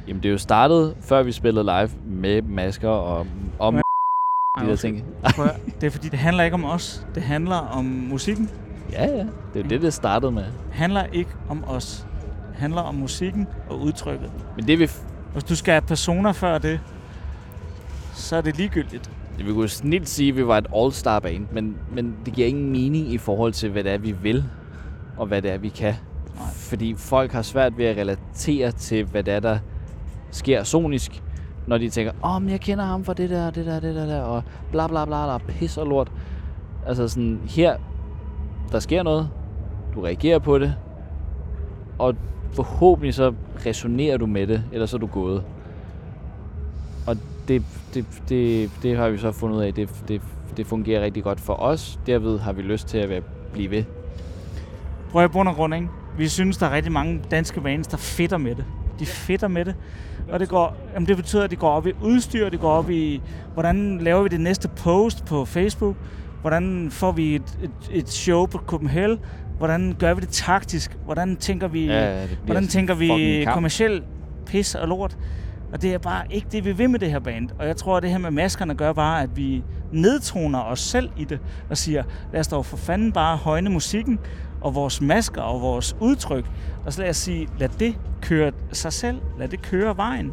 Jamen, 0.08 0.22
det 0.22 0.28
er 0.28 0.32
jo 0.32 0.38
startet, 0.38 0.94
før 1.00 1.22
vi 1.22 1.32
spillede 1.32 1.64
live, 1.64 1.90
med 2.06 2.42
masker 2.42 2.88
og 2.88 3.26
om 3.58 3.74
de 4.60 4.66
der 4.66 4.76
ting. 4.76 5.04
det 5.80 5.86
er 5.86 5.90
fordi, 5.90 6.08
det 6.08 6.18
handler 6.18 6.44
ikke 6.44 6.54
om 6.54 6.64
os. 6.64 7.06
Det 7.14 7.22
handler 7.22 7.56
om 7.56 7.84
musikken. 7.84 8.50
Ja, 8.92 9.06
ja. 9.06 9.26
Det 9.54 9.64
er 9.64 9.68
det, 9.68 9.82
det 9.82 9.94
startede 9.94 10.32
med. 10.32 10.42
Det 10.42 10.52
handler 10.72 11.04
ikke 11.12 11.30
om 11.48 11.64
os. 11.66 12.06
Det 12.50 12.56
handler 12.60 12.80
om 12.80 12.94
musikken 12.94 13.46
og 13.70 13.80
udtrykket. 13.80 14.30
Men 14.56 14.66
det 14.66 14.78
vi... 14.78 14.88
Hvis 15.32 15.44
du 15.44 15.56
skal 15.56 15.72
have 15.72 15.82
personer 15.82 16.32
før 16.32 16.58
det, 16.58 16.80
så 18.14 18.36
er 18.36 18.40
det 18.40 18.56
ligegyldigt. 18.56 19.10
Vi 19.38 19.52
kunne 19.52 19.68
snilt 19.68 20.08
sige, 20.08 20.28
at 20.28 20.36
vi 20.36 20.46
var 20.46 20.58
et 20.58 20.66
all-star 20.76 21.20
band, 21.20 21.46
men, 21.52 21.76
men 21.92 22.16
det 22.24 22.32
giver 22.32 22.48
ingen 22.48 22.72
mening 22.72 23.12
i 23.12 23.18
forhold 23.18 23.52
til, 23.52 23.70
hvad 23.70 23.84
det 23.84 23.92
er, 23.92 23.98
vi 23.98 24.12
vil, 24.12 24.44
og 25.16 25.26
hvad 25.26 25.42
det 25.42 25.50
er, 25.50 25.58
vi 25.58 25.68
kan. 25.68 25.94
Nej. 26.34 26.46
Fordi 26.52 26.94
folk 26.94 27.32
har 27.32 27.42
svært 27.42 27.78
ved 27.78 27.84
at 27.84 27.96
relatere 27.96 28.70
til, 28.70 29.04
hvad 29.04 29.22
det 29.22 29.34
er, 29.34 29.40
der 29.40 29.58
sker 30.30 30.62
sonisk, 30.62 31.22
når 31.66 31.78
de 31.78 31.90
tænker, 31.90 32.12
åh, 32.24 32.36
oh, 32.36 32.42
men 32.42 32.50
jeg 32.50 32.60
kender 32.60 32.84
ham 32.84 33.04
for 33.04 33.12
det 33.12 33.30
der, 33.30 33.50
det 33.50 33.66
der, 33.66 33.80
det 33.80 33.94
der, 33.94 34.06
der 34.06 34.22
og 34.22 34.42
bla 34.70 34.86
bla 34.86 35.04
bla, 35.04 35.16
der 35.16 35.34
er 35.34 35.38
pis 35.38 35.76
og 35.76 35.86
lort. 35.86 36.12
Altså 36.86 37.08
sådan, 37.08 37.40
her, 37.44 37.76
der 38.72 38.78
sker 38.78 39.02
noget, 39.02 39.28
du 39.94 40.00
reagerer 40.00 40.38
på 40.38 40.58
det, 40.58 40.74
og 41.98 42.14
forhåbentlig 42.52 43.14
så 43.14 43.34
resonerer 43.66 44.16
du 44.16 44.26
med 44.26 44.46
det, 44.46 44.64
eller 44.72 44.86
så 44.86 44.96
er 44.96 45.00
du 45.00 45.06
gået. 45.06 45.44
Det, 47.48 47.62
det, 47.94 48.06
det, 48.28 48.70
det 48.82 48.96
har 48.96 49.08
vi 49.08 49.18
så 49.18 49.32
fundet 49.32 49.56
ud 49.56 49.62
af, 49.62 49.74
det, 49.74 49.90
det, 50.08 50.22
det 50.56 50.66
fungerer 50.66 51.04
rigtig 51.04 51.22
godt 51.22 51.40
for 51.40 51.54
os. 51.54 51.98
Derved 52.06 52.38
har 52.38 52.52
vi 52.52 52.62
lyst 52.62 52.88
til 52.88 52.98
at 52.98 53.08
være, 53.08 53.20
blive 53.52 53.70
ved. 53.70 53.84
Prøv 55.10 55.24
at 55.24 55.32
bund 55.32 55.48
og 55.48 55.54
grund, 55.54 55.74
ikke? 55.74 55.88
Vi 56.18 56.28
synes, 56.28 56.56
der 56.56 56.66
er 56.66 56.70
rigtig 56.70 56.92
mange 56.92 57.20
danske 57.30 57.60
bands, 57.60 57.86
der 57.86 57.96
fedter 57.96 58.38
med 58.38 58.54
det. 58.54 58.64
De 58.98 59.06
fedter 59.06 59.48
med 59.48 59.64
det. 59.64 59.74
Og 60.28 60.40
det, 60.40 60.48
går, 60.48 60.76
jamen 60.94 61.08
det 61.08 61.16
betyder, 61.16 61.44
at 61.44 61.50
de 61.50 61.56
går 61.56 61.70
op 61.70 61.86
i 61.86 61.92
udstyr, 62.02 62.48
det 62.48 62.60
går 62.60 62.70
op 62.70 62.90
i, 62.90 63.22
hvordan 63.54 63.98
laver 63.98 64.22
vi 64.22 64.28
det 64.28 64.40
næste 64.40 64.68
post 64.68 65.24
på 65.24 65.44
Facebook, 65.44 65.96
hvordan 66.40 66.88
får 66.90 67.12
vi 67.12 67.34
et, 67.34 67.58
et, 67.62 67.70
et 67.90 68.08
show 68.08 68.46
på 68.46 68.58
Copenhagen, 68.58 69.18
hvordan 69.58 69.96
gør 69.98 70.14
vi 70.14 70.20
det 70.20 70.28
taktisk, 70.28 70.96
hvordan 71.04 71.36
tænker 71.36 71.68
vi, 71.68 71.86
ja, 71.86 72.20
ja, 72.20 72.26
hvordan 72.44 72.66
tænker 72.66 72.94
vi 72.94 73.44
kommersiel 73.52 74.02
pis 74.46 74.74
og 74.74 74.88
lort. 74.88 75.16
Og 75.74 75.82
det 75.82 75.94
er 75.94 75.98
bare 75.98 76.24
ikke 76.30 76.46
det, 76.52 76.64
vi 76.64 76.72
vil 76.72 76.90
med 76.90 76.98
det 76.98 77.10
her 77.10 77.18
band. 77.18 77.48
Og 77.58 77.66
jeg 77.66 77.76
tror, 77.76 77.96
at 77.96 78.02
det 78.02 78.10
her 78.10 78.18
med 78.18 78.30
maskerne 78.30 78.74
gør 78.74 78.92
bare, 78.92 79.22
at 79.22 79.36
vi 79.36 79.64
nedtoner 79.92 80.60
os 80.60 80.80
selv 80.80 81.10
i 81.16 81.24
det, 81.24 81.40
og 81.70 81.76
siger, 81.76 82.02
lad 82.32 82.40
os 82.40 82.48
dog 82.48 82.66
for 82.66 82.76
fanden 82.76 83.12
bare 83.12 83.36
højne 83.36 83.70
musikken, 83.70 84.18
og 84.60 84.74
vores 84.74 85.00
masker 85.00 85.42
og 85.42 85.60
vores 85.60 85.96
udtryk. 86.00 86.50
Og 86.86 86.92
så 86.92 87.02
lad 87.02 87.10
os 87.10 87.16
sige, 87.16 87.48
lad 87.58 87.68
det 87.68 87.98
køre 88.22 88.52
sig 88.72 88.92
selv. 88.92 89.20
Lad 89.38 89.48
det 89.48 89.62
køre 89.62 89.96
vejen. 89.96 90.32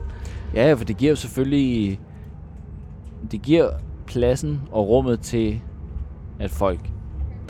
Ja, 0.53 0.73
for 0.73 0.85
det 0.85 0.97
giver 0.97 1.11
jo 1.11 1.15
selvfølgelig... 1.15 1.99
Det 3.31 3.41
giver 3.41 3.69
pladsen 4.07 4.61
og 4.71 4.87
rummet 4.87 5.19
til, 5.19 5.61
at 6.39 6.51
folk, 6.51 6.89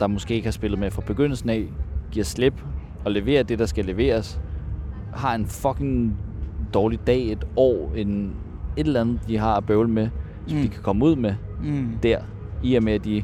der 0.00 0.06
måske 0.06 0.34
ikke 0.34 0.46
har 0.46 0.52
spillet 0.52 0.78
med 0.78 0.90
fra 0.90 1.02
begyndelsen 1.06 1.50
af, 1.50 1.64
giver 2.10 2.24
slip 2.24 2.62
og 3.04 3.12
leverer 3.12 3.42
det, 3.42 3.58
der 3.58 3.66
skal 3.66 3.84
leveres, 3.84 4.40
har 5.14 5.34
en 5.34 5.46
fucking 5.46 6.16
dårlig 6.74 7.06
dag, 7.06 7.32
et 7.32 7.44
år, 7.56 7.92
en, 7.96 8.36
et 8.76 8.86
eller 8.86 9.00
andet, 9.00 9.20
de 9.28 9.38
har 9.38 9.56
at 9.56 9.66
bøvle 9.66 9.88
med, 9.88 10.08
som 10.46 10.56
mm. 10.56 10.62
de 10.62 10.68
kan 10.68 10.82
komme 10.82 11.04
ud 11.04 11.16
med 11.16 11.34
mm. 11.62 11.98
der, 12.02 12.18
i 12.62 12.74
og 12.74 12.82
med, 12.82 12.92
at 12.92 13.04
de 13.04 13.16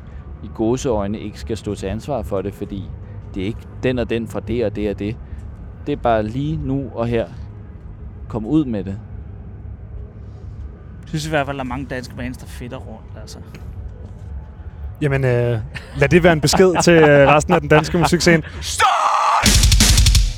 i 0.43 0.50
gåseøjne 0.55 1.21
ikke 1.21 1.40
skal 1.40 1.57
stå 1.57 1.75
til 1.75 1.87
ansvar 1.87 2.23
for 2.23 2.43
det, 2.43 2.55
fordi 2.55 2.85
det 3.35 3.43
er 3.43 3.47
ikke 3.47 3.67
den 3.83 3.99
og 3.99 4.11
den 4.11 4.28
fra 4.28 4.40
det 4.40 4.64
og 4.64 4.76
det 4.76 4.90
og 4.90 4.99
det. 4.99 5.17
Det 5.87 5.93
er 5.93 5.97
bare 5.97 6.23
lige 6.23 6.57
nu 6.57 6.90
og 6.95 7.07
her. 7.07 7.26
Kom 8.28 8.47
ud 8.47 8.64
med 8.64 8.85
det. 8.85 8.99
Jeg 11.02 11.09
synes 11.09 11.26
i 11.26 11.28
hvert 11.31 11.47
fald, 11.47 11.57
at 11.57 11.59
der 11.59 11.64
er 11.64 11.69
mange 11.69 11.87
danske 11.90 12.14
bands, 12.14 12.37
der 12.37 12.47
fedter 12.47 12.76
rundt. 12.76 13.21
Altså. 13.21 13.38
Jamen, 15.00 15.25
øh, 15.25 15.59
lad 15.97 16.09
det 16.09 16.23
være 16.23 16.33
en 16.33 16.40
besked 16.40 16.83
til 16.83 16.93
øh, 16.93 17.28
resten 17.28 17.55
af 17.55 17.61
den 17.61 17.69
danske 17.69 17.99
musikscene. 17.99 18.43
Stop! 18.61 18.98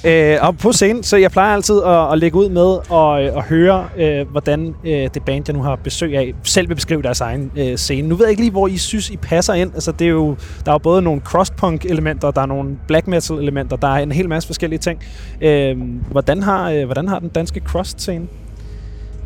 Øh, 0.04 0.38
og 0.40 0.58
på 0.58 0.72
scenen, 0.72 1.02
så 1.02 1.16
jeg 1.16 1.30
plejer 1.30 1.54
altid 1.54 1.82
at, 1.82 2.12
at 2.12 2.18
lægge 2.18 2.38
ud 2.38 2.48
med 2.48 2.90
og, 2.90 3.24
øh, 3.24 3.36
at 3.36 3.42
høre, 3.42 3.88
øh, 3.96 4.30
hvordan 4.30 4.74
øh, 4.84 5.08
det 5.14 5.24
band, 5.26 5.44
jeg 5.48 5.56
nu 5.56 5.62
har 5.62 5.76
besøg 5.76 6.16
af, 6.16 6.34
selv 6.42 6.68
vil 6.68 6.74
beskrive 6.74 7.02
deres 7.02 7.20
egen 7.20 7.52
øh, 7.56 7.76
scene. 7.76 8.08
Nu 8.08 8.14
ved 8.14 8.24
jeg 8.24 8.30
ikke 8.30 8.42
lige, 8.42 8.50
hvor 8.50 8.68
I 8.68 8.76
synes, 8.76 9.10
I 9.10 9.16
passer 9.16 9.54
ind. 9.54 9.74
Altså, 9.74 9.92
det 9.92 10.04
er 10.04 10.10
jo, 10.10 10.36
der 10.64 10.70
er 10.70 10.74
jo 10.74 10.78
både 10.78 11.02
nogle 11.02 11.20
crosspunk-elementer, 11.20 12.30
der 12.30 12.40
er 12.42 12.46
nogle 12.46 12.78
black 12.86 13.06
metal-elementer, 13.06 13.76
der 13.76 13.88
er 13.88 13.98
en 13.98 14.12
hel 14.12 14.28
masse 14.28 14.46
forskellige 14.46 14.78
ting. 14.78 15.02
Øh, 15.40 15.78
hvordan, 16.10 16.42
har, 16.42 16.70
øh, 16.70 16.84
hvordan 16.84 17.08
har 17.08 17.18
den 17.18 17.28
danske 17.28 17.60
cross-scene? 17.60 18.26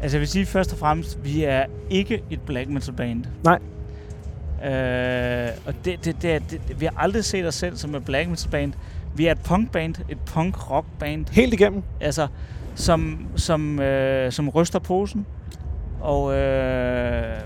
Altså 0.02 0.16
jeg 0.16 0.20
vil 0.20 0.28
sige 0.28 0.46
først 0.46 0.72
og 0.72 0.78
fremmest, 0.78 1.18
vi 1.24 1.44
er 1.44 1.64
ikke 1.90 2.22
et 2.30 2.40
black 2.46 2.70
metal 2.70 2.94
band. 2.94 3.24
Nej. 3.44 3.58
Øh, 4.72 5.48
og 5.66 5.74
det, 5.84 6.04
det, 6.04 6.22
det, 6.22 6.42
det, 6.50 6.80
vi 6.80 6.84
har 6.84 6.94
aldrig 6.96 7.24
set 7.24 7.46
os 7.46 7.54
selv 7.54 7.76
som 7.76 7.94
et 7.94 8.04
black 8.04 8.28
metal 8.28 8.50
band. 8.50 8.72
Vi 9.16 9.26
er 9.26 9.32
et 9.32 9.40
punk 9.44 9.72
band, 9.72 9.94
et 10.08 10.18
punk 10.26 10.70
rock 10.70 10.86
band. 10.98 11.26
Helt 11.32 11.54
igennem? 11.54 11.82
Altså, 12.00 12.26
som, 12.74 13.26
som, 13.36 13.80
øh, 13.80 14.32
som 14.32 14.48
ryster 14.48 14.78
posen. 14.78 15.26
Og 16.00 16.32
øh, 16.36 17.36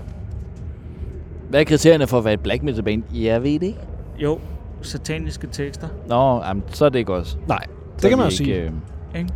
Hvad 1.49 1.59
er 1.59 1.63
kriterierne 1.63 2.07
for 2.07 2.17
at 2.17 2.25
være 2.25 2.33
et 2.33 2.39
black 2.39 2.63
metal 2.63 2.83
band? 2.83 3.03
Jeg 3.13 3.43
ved 3.43 3.53
det 3.59 3.63
ikke. 3.63 3.79
jo, 4.19 4.39
sataniske 4.81 5.47
tekster. 5.47 5.87
Nå, 6.07 6.43
jamen, 6.45 6.63
så 6.67 6.85
er 6.85 6.89
det 6.89 6.99
ikke 6.99 7.13
også. 7.13 7.37
Nej, 7.47 7.65
Så 7.97 8.01
det 8.01 8.09
kan 8.09 8.17
man 8.17 8.27
jo 8.27 8.35
sige. 8.35 8.53
ikke, 8.55 8.65
øh, 9.13 9.19
Ikke? 9.19 9.29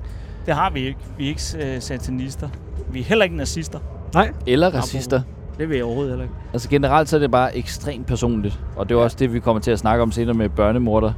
Det 0.45 0.53
har 0.55 0.69
vi 0.69 0.79
ikke. 0.87 0.99
Vi 1.17 1.25
er 1.25 1.29
ikke 1.29 1.75
øh, 1.75 1.81
satanister. 1.81 2.49
Vi 2.91 2.99
er 2.99 3.03
heller 3.03 3.23
ikke 3.23 3.35
nazister. 3.37 3.79
Nej, 4.13 4.31
Eller 4.47 4.69
racister. 4.75 5.21
Det 5.57 5.69
vil 5.69 5.75
jeg 5.75 5.85
overhovedet 5.85 6.11
heller 6.11 6.23
ikke. 6.25 6.35
Altså 6.53 6.69
generelt 6.69 7.09
så 7.09 7.15
er 7.15 7.19
det 7.19 7.31
bare 7.31 7.57
ekstremt 7.57 8.07
personligt. 8.07 8.59
Og 8.75 8.89
det 8.89 8.95
er 8.95 8.99
Ja. 8.99 9.03
også 9.03 9.17
det, 9.19 9.33
vi 9.33 9.39
kommer 9.39 9.61
til 9.61 9.71
at 9.71 9.79
snakke 9.79 10.01
om 10.03 10.11
senere 10.11 10.33
med 10.33 10.49
børnemorder. 10.49 11.13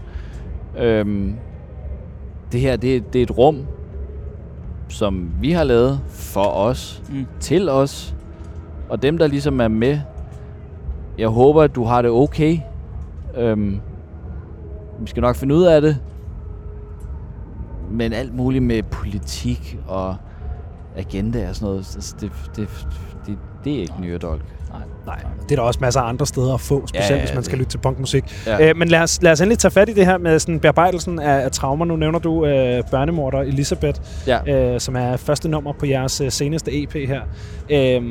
Øhm, 0.80 1.36
det 2.52 2.60
her, 2.60 2.76
det, 2.76 3.14
det 3.14 3.20
er 3.20 3.24
et 3.24 3.38
rum, 3.38 3.66
som 4.90 5.32
vi 5.42 5.52
har 5.52 5.64
lavet 5.64 6.00
for 6.08 6.44
os, 6.46 7.04
Mm. 7.10 7.26
til 7.40 7.70
os. 7.70 8.16
Og 8.90 9.02
dem, 9.02 9.18
der 9.18 9.28
ligesom 9.28 9.62
er 9.62 9.68
med, 9.68 10.00
jeg 11.18 11.28
håber, 11.30 11.62
at 11.62 11.76
du 11.76 11.84
har 11.84 12.02
det 12.02 12.12
okay. 12.12 12.58
Øhm, 13.38 13.80
vi 15.00 15.08
skal 15.08 15.22
nok 15.22 15.36
finde 15.36 15.56
ud 15.56 15.64
af 15.64 15.82
det. 15.82 15.98
Men 17.92 18.14
alt 18.14 18.36
muligt 18.36 18.64
med 18.64 18.84
politik 18.84 19.80
og 19.88 20.16
agenda 20.96 21.50
og 21.50 21.56
sådan 21.56 21.66
noget, 21.66 21.78
altså, 21.96 22.16
det, 22.22 22.32
det, 22.56 22.88
det, 23.26 23.38
det 23.64 23.76
er 23.76 23.80
ikke 23.82 23.94
Nyredolk. 24.02 24.46
Nej. 25.06 25.16
nej. 25.24 25.32
Det 25.44 25.52
er 25.52 25.56
der 25.56 25.64
også 25.64 25.80
masser 25.82 26.02
af 26.02 26.10
andre 26.10 26.26
steder 26.26 26.54
at 26.54 26.62
få, 26.62 26.88
specielt 26.88 27.10
Ja, 27.10 27.16
ja, 27.16 27.22
hvis 27.22 27.34
man 27.36 27.44
skal 27.44 27.52
det- 27.52 27.60
lytte 27.60 27.72
til 27.72 27.78
punkmusik. 27.78 28.24
Ja. 28.48 28.70
Øh, 28.70 28.78
men 28.78 28.88
lad 28.88 29.00
os, 29.02 29.22
lad 29.22 29.32
os 29.32 29.42
endelig 29.42 29.60
tage 29.60 29.72
fat 29.72 29.90
i 29.90 29.94
det 29.94 30.06
her 30.06 30.18
med 30.18 30.40
sådan 30.40 30.60
bearbejdelsen 30.60 31.20
af, 31.20 31.44
af 31.44 31.52
traumer. 31.52 31.86
Nu 31.86 31.96
nævner 31.96 32.20
du 32.20 32.46
øh, 32.46 32.84
børnemorder 32.92 33.40
Elisabeth, 33.40 34.00
ja. 34.28 34.74
øh, 34.74 34.80
som 34.80 34.96
er 34.96 35.18
første 35.18 35.50
nummer 35.50 35.74
på 35.74 35.86
jeres 35.86 36.22
øh, 36.22 36.32
seneste 36.32 36.84
EP 36.84 36.94
her. 36.94 37.22
Øh, 37.70 38.04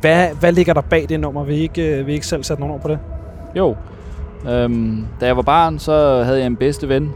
hvad, 0.00 0.28
hvad 0.40 0.52
ligger 0.52 0.74
der 0.74 0.80
bag 0.80 1.06
det 1.08 1.20
nummer? 1.20 1.44
Vil 1.44 1.56
I 1.56 1.60
ikke, 1.60 1.82
øh, 1.98 2.06
vil 2.06 2.12
I 2.12 2.14
ikke 2.14 2.26
selv 2.26 2.44
sætte 2.44 2.60
nogle 2.60 2.74
ord 2.74 2.80
på 2.82 2.88
det? 2.88 2.98
Jo. 3.56 3.76
Øhm, 4.50 5.06
da 5.20 5.26
jeg 5.26 5.36
var 5.36 5.42
barn, 5.42 5.78
så 5.78 6.22
havde 6.24 6.38
jeg 6.38 6.46
en 6.46 6.56
bedste 6.56 6.88
ven, 6.88 7.10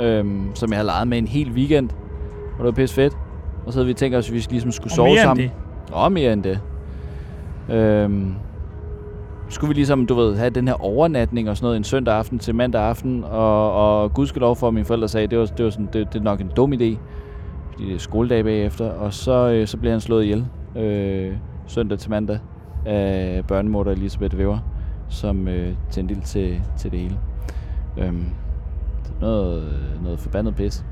øhm, 0.00 0.42
som 0.54 0.70
jeg 0.70 0.76
havde 0.78 0.86
leget 0.86 1.08
med 1.08 1.18
en 1.18 1.26
hel 1.28 1.50
weekend. 1.50 1.88
Og 2.52 2.58
det 2.58 2.64
var 2.64 2.70
pisse 2.72 2.94
fedt. 2.94 3.12
Og 3.66 3.72
så 3.72 3.78
havde 3.78 3.86
vi 3.86 3.94
tænkt 3.94 4.16
os, 4.16 4.28
at 4.28 4.34
vi 4.34 4.46
ligesom 4.50 4.72
skulle 4.72 4.92
Og 4.92 4.96
sove 4.96 5.06
mere 5.08 5.12
end 5.14 5.22
sammen. 5.22 5.44
det. 5.44 5.52
Og 5.92 6.12
mere 6.12 6.32
end 6.32 6.42
det. 6.42 6.60
Øhm, 7.70 8.34
skulle 9.48 9.68
vi 9.68 9.74
ligesom, 9.74 10.06
du 10.06 10.14
ved, 10.14 10.36
have 10.36 10.50
den 10.50 10.68
her 10.68 10.84
overnatning 10.84 11.50
og 11.50 11.56
sådan 11.56 11.66
noget 11.66 11.76
en 11.76 11.84
søndag 11.84 12.14
aften 12.14 12.38
til 12.38 12.54
mandag 12.54 12.82
aften. 12.82 13.24
Og, 13.24 13.72
og 13.72 14.14
gudskelov 14.14 14.56
for, 14.56 14.68
at 14.68 14.74
mine 14.74 14.86
forældre 14.86 15.08
sagde, 15.08 15.26
det 15.26 15.38
var, 15.38 15.46
det 15.46 15.64
var 15.64 15.70
sådan, 15.70 15.88
det, 15.92 16.12
det 16.12 16.18
er 16.18 16.24
nok 16.24 16.40
en 16.40 16.50
dum 16.56 16.72
idé. 16.72 16.96
Fordi 17.72 17.86
det 17.86 17.94
er 17.94 17.98
skoledag 17.98 18.44
bagefter. 18.44 18.90
Og 18.90 19.14
så, 19.14 19.50
øh, 19.50 19.66
så 19.66 19.76
blev 19.76 19.90
han 19.90 20.00
slået 20.00 20.24
ihjel 20.24 20.46
øh, 20.76 21.36
søndag 21.66 21.98
til 21.98 22.10
mandag 22.10 22.38
af 22.86 23.42
børnemorder 23.48 23.90
Elisabeth 23.90 24.36
Weber, 24.36 24.58
som 25.08 25.48
øh, 25.48 25.74
tændte 25.90 26.14
ild 26.14 26.22
til, 26.22 26.60
til 26.76 26.90
det 26.90 27.00
hele. 27.00 27.18
Øhm, 27.98 28.24
noget, 29.20 29.62
noget 30.02 30.20
forbandet 30.20 30.54
pis. 30.54 30.84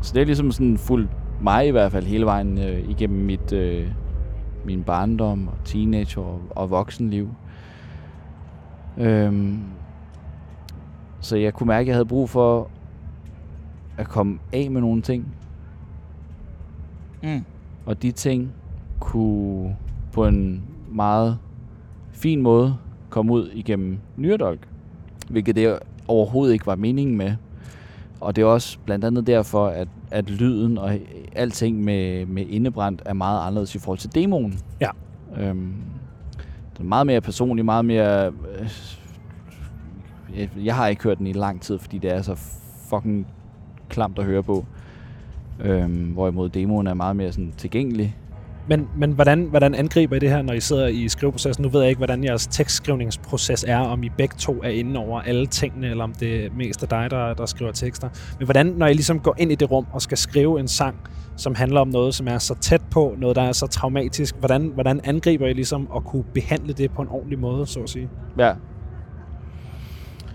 Så 0.00 0.12
det 0.14 0.20
er 0.20 0.26
ligesom 0.26 0.50
sådan 0.50 0.78
fuldt 0.78 1.10
mig 1.40 1.66
i 1.66 1.70
hvert 1.70 1.92
fald 1.92 2.06
hele 2.06 2.26
vejen 2.26 2.58
øh, 2.58 2.90
igennem 2.90 3.24
mit, 3.24 3.52
øh, 3.52 3.86
min 4.64 4.82
barndom 4.82 5.48
og 5.48 5.54
teenage 5.64 6.20
og, 6.20 6.40
og 6.50 6.70
voksenliv. 6.70 7.28
Øhm, 8.98 9.60
så 11.20 11.36
jeg 11.36 11.54
kunne 11.54 11.66
mærke, 11.66 11.80
at 11.80 11.86
jeg 11.86 11.94
havde 11.94 12.06
brug 12.06 12.30
for 12.30 12.70
at 13.96 14.08
komme 14.08 14.38
af 14.52 14.70
med 14.70 14.80
nogle 14.80 15.02
ting. 15.02 15.34
Mm. 17.22 17.44
Og 17.86 18.02
de 18.02 18.12
ting 18.12 18.52
kunne 19.00 19.76
på 20.12 20.26
en 20.26 20.62
meget 20.90 21.38
fin 22.12 22.42
måde 22.42 22.76
komme 23.10 23.32
ud 23.32 23.50
igennem 23.50 23.98
Nyredolk. 24.16 24.68
Hvilket 25.30 25.56
det 25.56 25.78
overhovedet 26.08 26.52
ikke 26.52 26.66
var 26.66 26.76
meningen 26.76 27.16
med. 27.16 27.34
Og 28.20 28.36
det 28.36 28.42
er 28.42 28.46
også 28.46 28.78
blandt 28.84 29.04
andet 29.04 29.26
derfor, 29.26 29.66
at, 29.66 29.88
at 30.12 30.30
lyden 30.30 30.78
og 30.78 30.98
alting 31.36 31.84
med, 31.84 32.26
med 32.26 32.46
indebrændt 32.46 33.02
er 33.06 33.12
meget 33.12 33.40
anderledes 33.40 33.74
i 33.74 33.78
forhold 33.78 33.98
til 33.98 34.14
demoen. 34.14 34.58
Ja. 34.80 34.90
Øhm, 35.38 35.74
det 36.72 36.80
er 36.80 36.84
meget 36.84 37.06
mere 37.06 37.20
personligt, 37.20 37.64
meget 37.64 37.84
mere... 37.84 38.26
Øh, 38.26 38.70
jeg, 40.36 40.50
jeg 40.64 40.76
har 40.76 40.86
ikke 40.86 41.02
hørt 41.02 41.18
den 41.18 41.26
i 41.26 41.32
lang 41.32 41.60
tid, 41.60 41.78
fordi 41.78 41.98
det 41.98 42.12
er 42.12 42.22
så 42.22 42.34
fucking 42.90 43.26
klamt 43.88 44.18
at 44.18 44.24
høre 44.24 44.42
på. 44.42 44.66
Øhm, 45.60 46.04
hvorimod 46.04 46.48
demoen 46.48 46.86
er 46.86 46.94
meget 46.94 47.16
mere 47.16 47.32
sådan 47.32 47.52
tilgængelig. 47.56 48.16
Men, 48.68 48.88
men 48.96 49.12
hvordan, 49.12 49.44
hvordan 49.44 49.74
angriber 49.74 50.16
I 50.16 50.18
det 50.18 50.30
her, 50.30 50.42
når 50.42 50.52
I 50.52 50.60
sidder 50.60 50.86
i 50.86 51.08
skriveprocessen? 51.08 51.62
Nu 51.62 51.68
ved 51.68 51.80
jeg 51.80 51.88
ikke, 51.88 51.98
hvordan 51.98 52.24
jeres 52.24 52.46
tekstskrivningsproces 52.46 53.64
er, 53.68 53.78
om 53.78 54.02
I 54.02 54.08
begge 54.08 54.34
to 54.38 54.60
er 54.62 54.68
inde 54.68 55.00
over 55.00 55.20
alle 55.20 55.46
tingene, 55.46 55.88
eller 55.88 56.04
om 56.04 56.12
det 56.12 56.44
er 56.44 56.48
mest 56.56 56.82
af 56.82 56.88
dig, 56.88 57.10
der, 57.10 57.34
der 57.34 57.46
skriver 57.46 57.72
tekster. 57.72 58.08
Men 58.38 58.44
hvordan, 58.44 58.66
når 58.66 58.86
I 58.86 58.92
ligesom 58.92 59.20
går 59.20 59.34
ind 59.38 59.52
i 59.52 59.54
det 59.54 59.70
rum 59.70 59.86
og 59.92 60.02
skal 60.02 60.18
skrive 60.18 60.60
en 60.60 60.68
sang, 60.68 60.96
som 61.36 61.54
handler 61.54 61.80
om 61.80 61.88
noget, 61.88 62.14
som 62.14 62.28
er 62.28 62.38
så 62.38 62.54
tæt 62.60 62.82
på, 62.90 63.14
noget, 63.18 63.36
der 63.36 63.42
er 63.42 63.52
så 63.52 63.66
traumatisk, 63.66 64.36
hvordan, 64.36 64.70
hvordan 64.74 65.00
angriber 65.04 65.46
I 65.46 65.52
ligesom 65.52 65.88
at 65.96 66.04
kunne 66.04 66.24
behandle 66.34 66.72
det 66.72 66.92
på 66.92 67.02
en 67.02 67.08
ordentlig 67.08 67.38
måde, 67.38 67.66
så 67.66 67.80
at 67.80 67.90
sige? 67.90 68.08
Ja. 68.38 68.52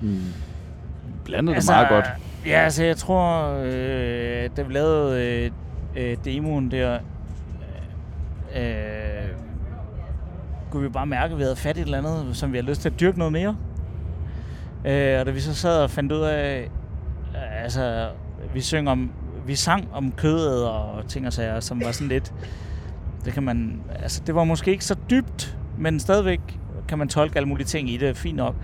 Mm. 0.01 0.19
Blandede 1.25 1.55
altså, 1.55 1.71
det 1.71 1.77
meget 1.77 1.89
godt. 1.89 2.05
Ja, 2.45 2.59
altså 2.59 2.83
jeg 2.83 2.97
tror, 2.97 3.53
øh, 3.63 4.49
da 4.57 4.61
vi 4.61 4.73
lavede 4.73 5.23
øh, 5.25 5.51
øh, 5.95 6.17
demoen 6.25 6.71
der, 6.71 6.99
øh, 8.55 9.29
kunne 10.71 10.83
vi 10.83 10.89
bare 10.89 11.05
mærke, 11.05 11.31
at 11.31 11.37
vi 11.37 11.43
havde 11.43 11.55
fat 11.55 11.77
i 11.77 11.79
et 11.79 11.85
eller 11.85 11.97
andet, 11.97 12.37
som 12.37 12.51
vi 12.51 12.57
havde 12.57 12.69
lyst 12.69 12.81
til 12.81 12.89
at 12.89 12.99
dyrke 12.99 13.17
noget 13.17 13.33
mere. 13.33 13.57
Øh, 14.85 15.19
og 15.19 15.25
da 15.25 15.31
vi 15.31 15.39
så 15.39 15.55
sad 15.55 15.83
og 15.83 15.89
fandt 15.89 16.11
ud 16.11 16.21
af, 16.21 16.69
altså 17.63 18.09
vi 18.53 18.61
synger 18.61 18.91
om, 18.91 19.11
vi 19.45 19.55
sang 19.55 19.89
om 19.93 20.11
kødet 20.11 20.67
og 20.69 21.07
ting 21.07 21.27
og 21.27 21.33
sager, 21.33 21.59
som 21.59 21.81
var 21.81 21.91
sådan 21.91 22.07
lidt, 22.07 22.33
det 23.25 23.33
kan 23.33 23.43
man, 23.43 23.81
altså 23.99 24.21
det 24.27 24.35
var 24.35 24.43
måske 24.43 24.71
ikke 24.71 24.85
så 24.85 24.95
dybt, 25.09 25.57
men 25.77 25.99
stadigvæk 25.99 26.39
kan 26.87 26.97
man 26.97 27.07
tolke 27.07 27.35
alle 27.35 27.49
mulige 27.49 27.67
ting 27.67 27.89
i 27.89 27.97
det, 27.97 28.17
fint 28.17 28.37
nok. 28.37 28.55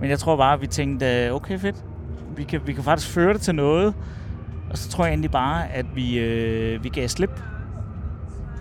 Men 0.00 0.10
jeg 0.10 0.18
tror 0.18 0.36
bare, 0.36 0.54
at 0.54 0.60
vi 0.60 0.66
tænkte, 0.66 1.30
okay 1.32 1.58
fedt, 1.58 1.84
vi 2.36 2.44
kan, 2.44 2.60
vi 2.66 2.72
kan 2.72 2.84
faktisk 2.84 3.10
føre 3.10 3.32
det 3.32 3.40
til 3.40 3.54
noget. 3.54 3.94
Og 4.70 4.78
så 4.78 4.88
tror 4.88 5.04
jeg 5.04 5.12
egentlig 5.12 5.30
bare, 5.30 5.72
at 5.72 5.86
vi, 5.94 6.18
øh, 6.18 6.84
vi 6.84 6.88
gav 6.88 7.08
slip. 7.08 7.42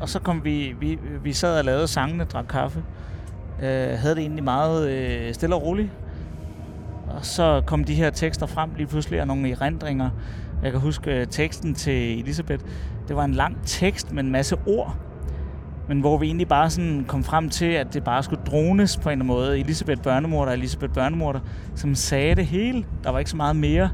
Og 0.01 0.09
så 0.09 0.19
kom 0.19 0.43
vi, 0.43 0.75
vi, 0.79 0.99
vi 1.23 1.33
sad 1.33 1.59
og 1.59 1.65
lavede 1.65 1.87
sangene, 1.87 2.23
drak 2.23 2.45
kaffe. 2.49 2.83
Øh, 3.61 3.89
havde 3.97 4.15
det 4.15 4.21
egentlig 4.21 4.43
meget 4.43 4.89
øh, 4.89 5.33
stille 5.33 5.55
og 5.55 5.63
roligt. 5.63 5.89
Og 7.07 7.25
så 7.25 7.61
kom 7.65 7.83
de 7.83 7.95
her 7.95 8.09
tekster 8.09 8.45
frem 8.45 8.69
lige 8.77 8.87
pludselig, 8.87 9.21
og 9.21 9.27
nogle 9.27 9.51
erindringer. 9.51 10.09
Jeg 10.63 10.71
kan 10.71 10.81
huske 10.81 11.11
øh, 11.21 11.27
teksten 11.27 11.75
til 11.75 12.19
Elisabeth. 12.19 12.63
Det 13.07 13.15
var 13.15 13.25
en 13.25 13.33
lang 13.33 13.57
tekst 13.65 14.13
med 14.13 14.23
en 14.23 14.31
masse 14.31 14.57
ord. 14.65 14.95
Men 15.87 15.99
hvor 15.99 16.17
vi 16.17 16.25
egentlig 16.25 16.47
bare 16.47 16.69
sådan 16.69 17.05
kom 17.07 17.23
frem 17.23 17.49
til, 17.49 17.65
at 17.65 17.93
det 17.93 18.03
bare 18.03 18.23
skulle 18.23 18.41
drones 18.45 18.97
på 18.97 19.09
en 19.09 19.11
eller 19.11 19.25
anden 19.25 19.27
måde. 19.27 19.59
Elisabeth 19.59 20.01
Børnemorter 20.01 20.51
og 20.51 20.57
Elisabeth 20.57 20.93
Børnemorter, 20.93 21.39
som 21.75 21.95
sagde 21.95 22.35
det 22.35 22.45
hele. 22.45 22.85
Der 23.03 23.09
var 23.09 23.19
ikke 23.19 23.31
så 23.31 23.37
meget 23.37 23.55
mere 23.55 23.89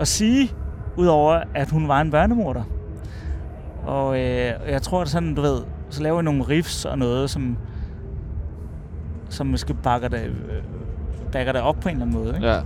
at 0.00 0.08
sige, 0.08 0.50
udover 0.96 1.42
at 1.54 1.70
hun 1.70 1.88
var 1.88 2.00
en 2.00 2.10
børnemorter. 2.10 2.62
Og 3.86 4.18
øh, 4.18 4.52
jeg 4.68 4.82
tror, 4.82 5.02
at 5.02 5.08
sådan, 5.08 5.34
du 5.34 5.40
ved, 5.42 5.58
så 5.90 6.02
laver 6.02 6.16
vi 6.16 6.22
nogle 6.22 6.42
riffs 6.42 6.84
og 6.84 6.98
noget, 6.98 7.30
som, 7.30 7.56
som 9.28 9.46
måske 9.46 9.74
bakker 9.74 10.08
det, 10.08 10.20
øh, 10.24 10.62
bakker 11.32 11.52
det 11.52 11.60
op 11.62 11.76
på 11.80 11.88
en 11.88 11.94
eller 11.94 12.06
anden 12.06 12.22
måde. 12.24 12.34
Ikke? 12.36 12.46
Ja. 12.48 12.58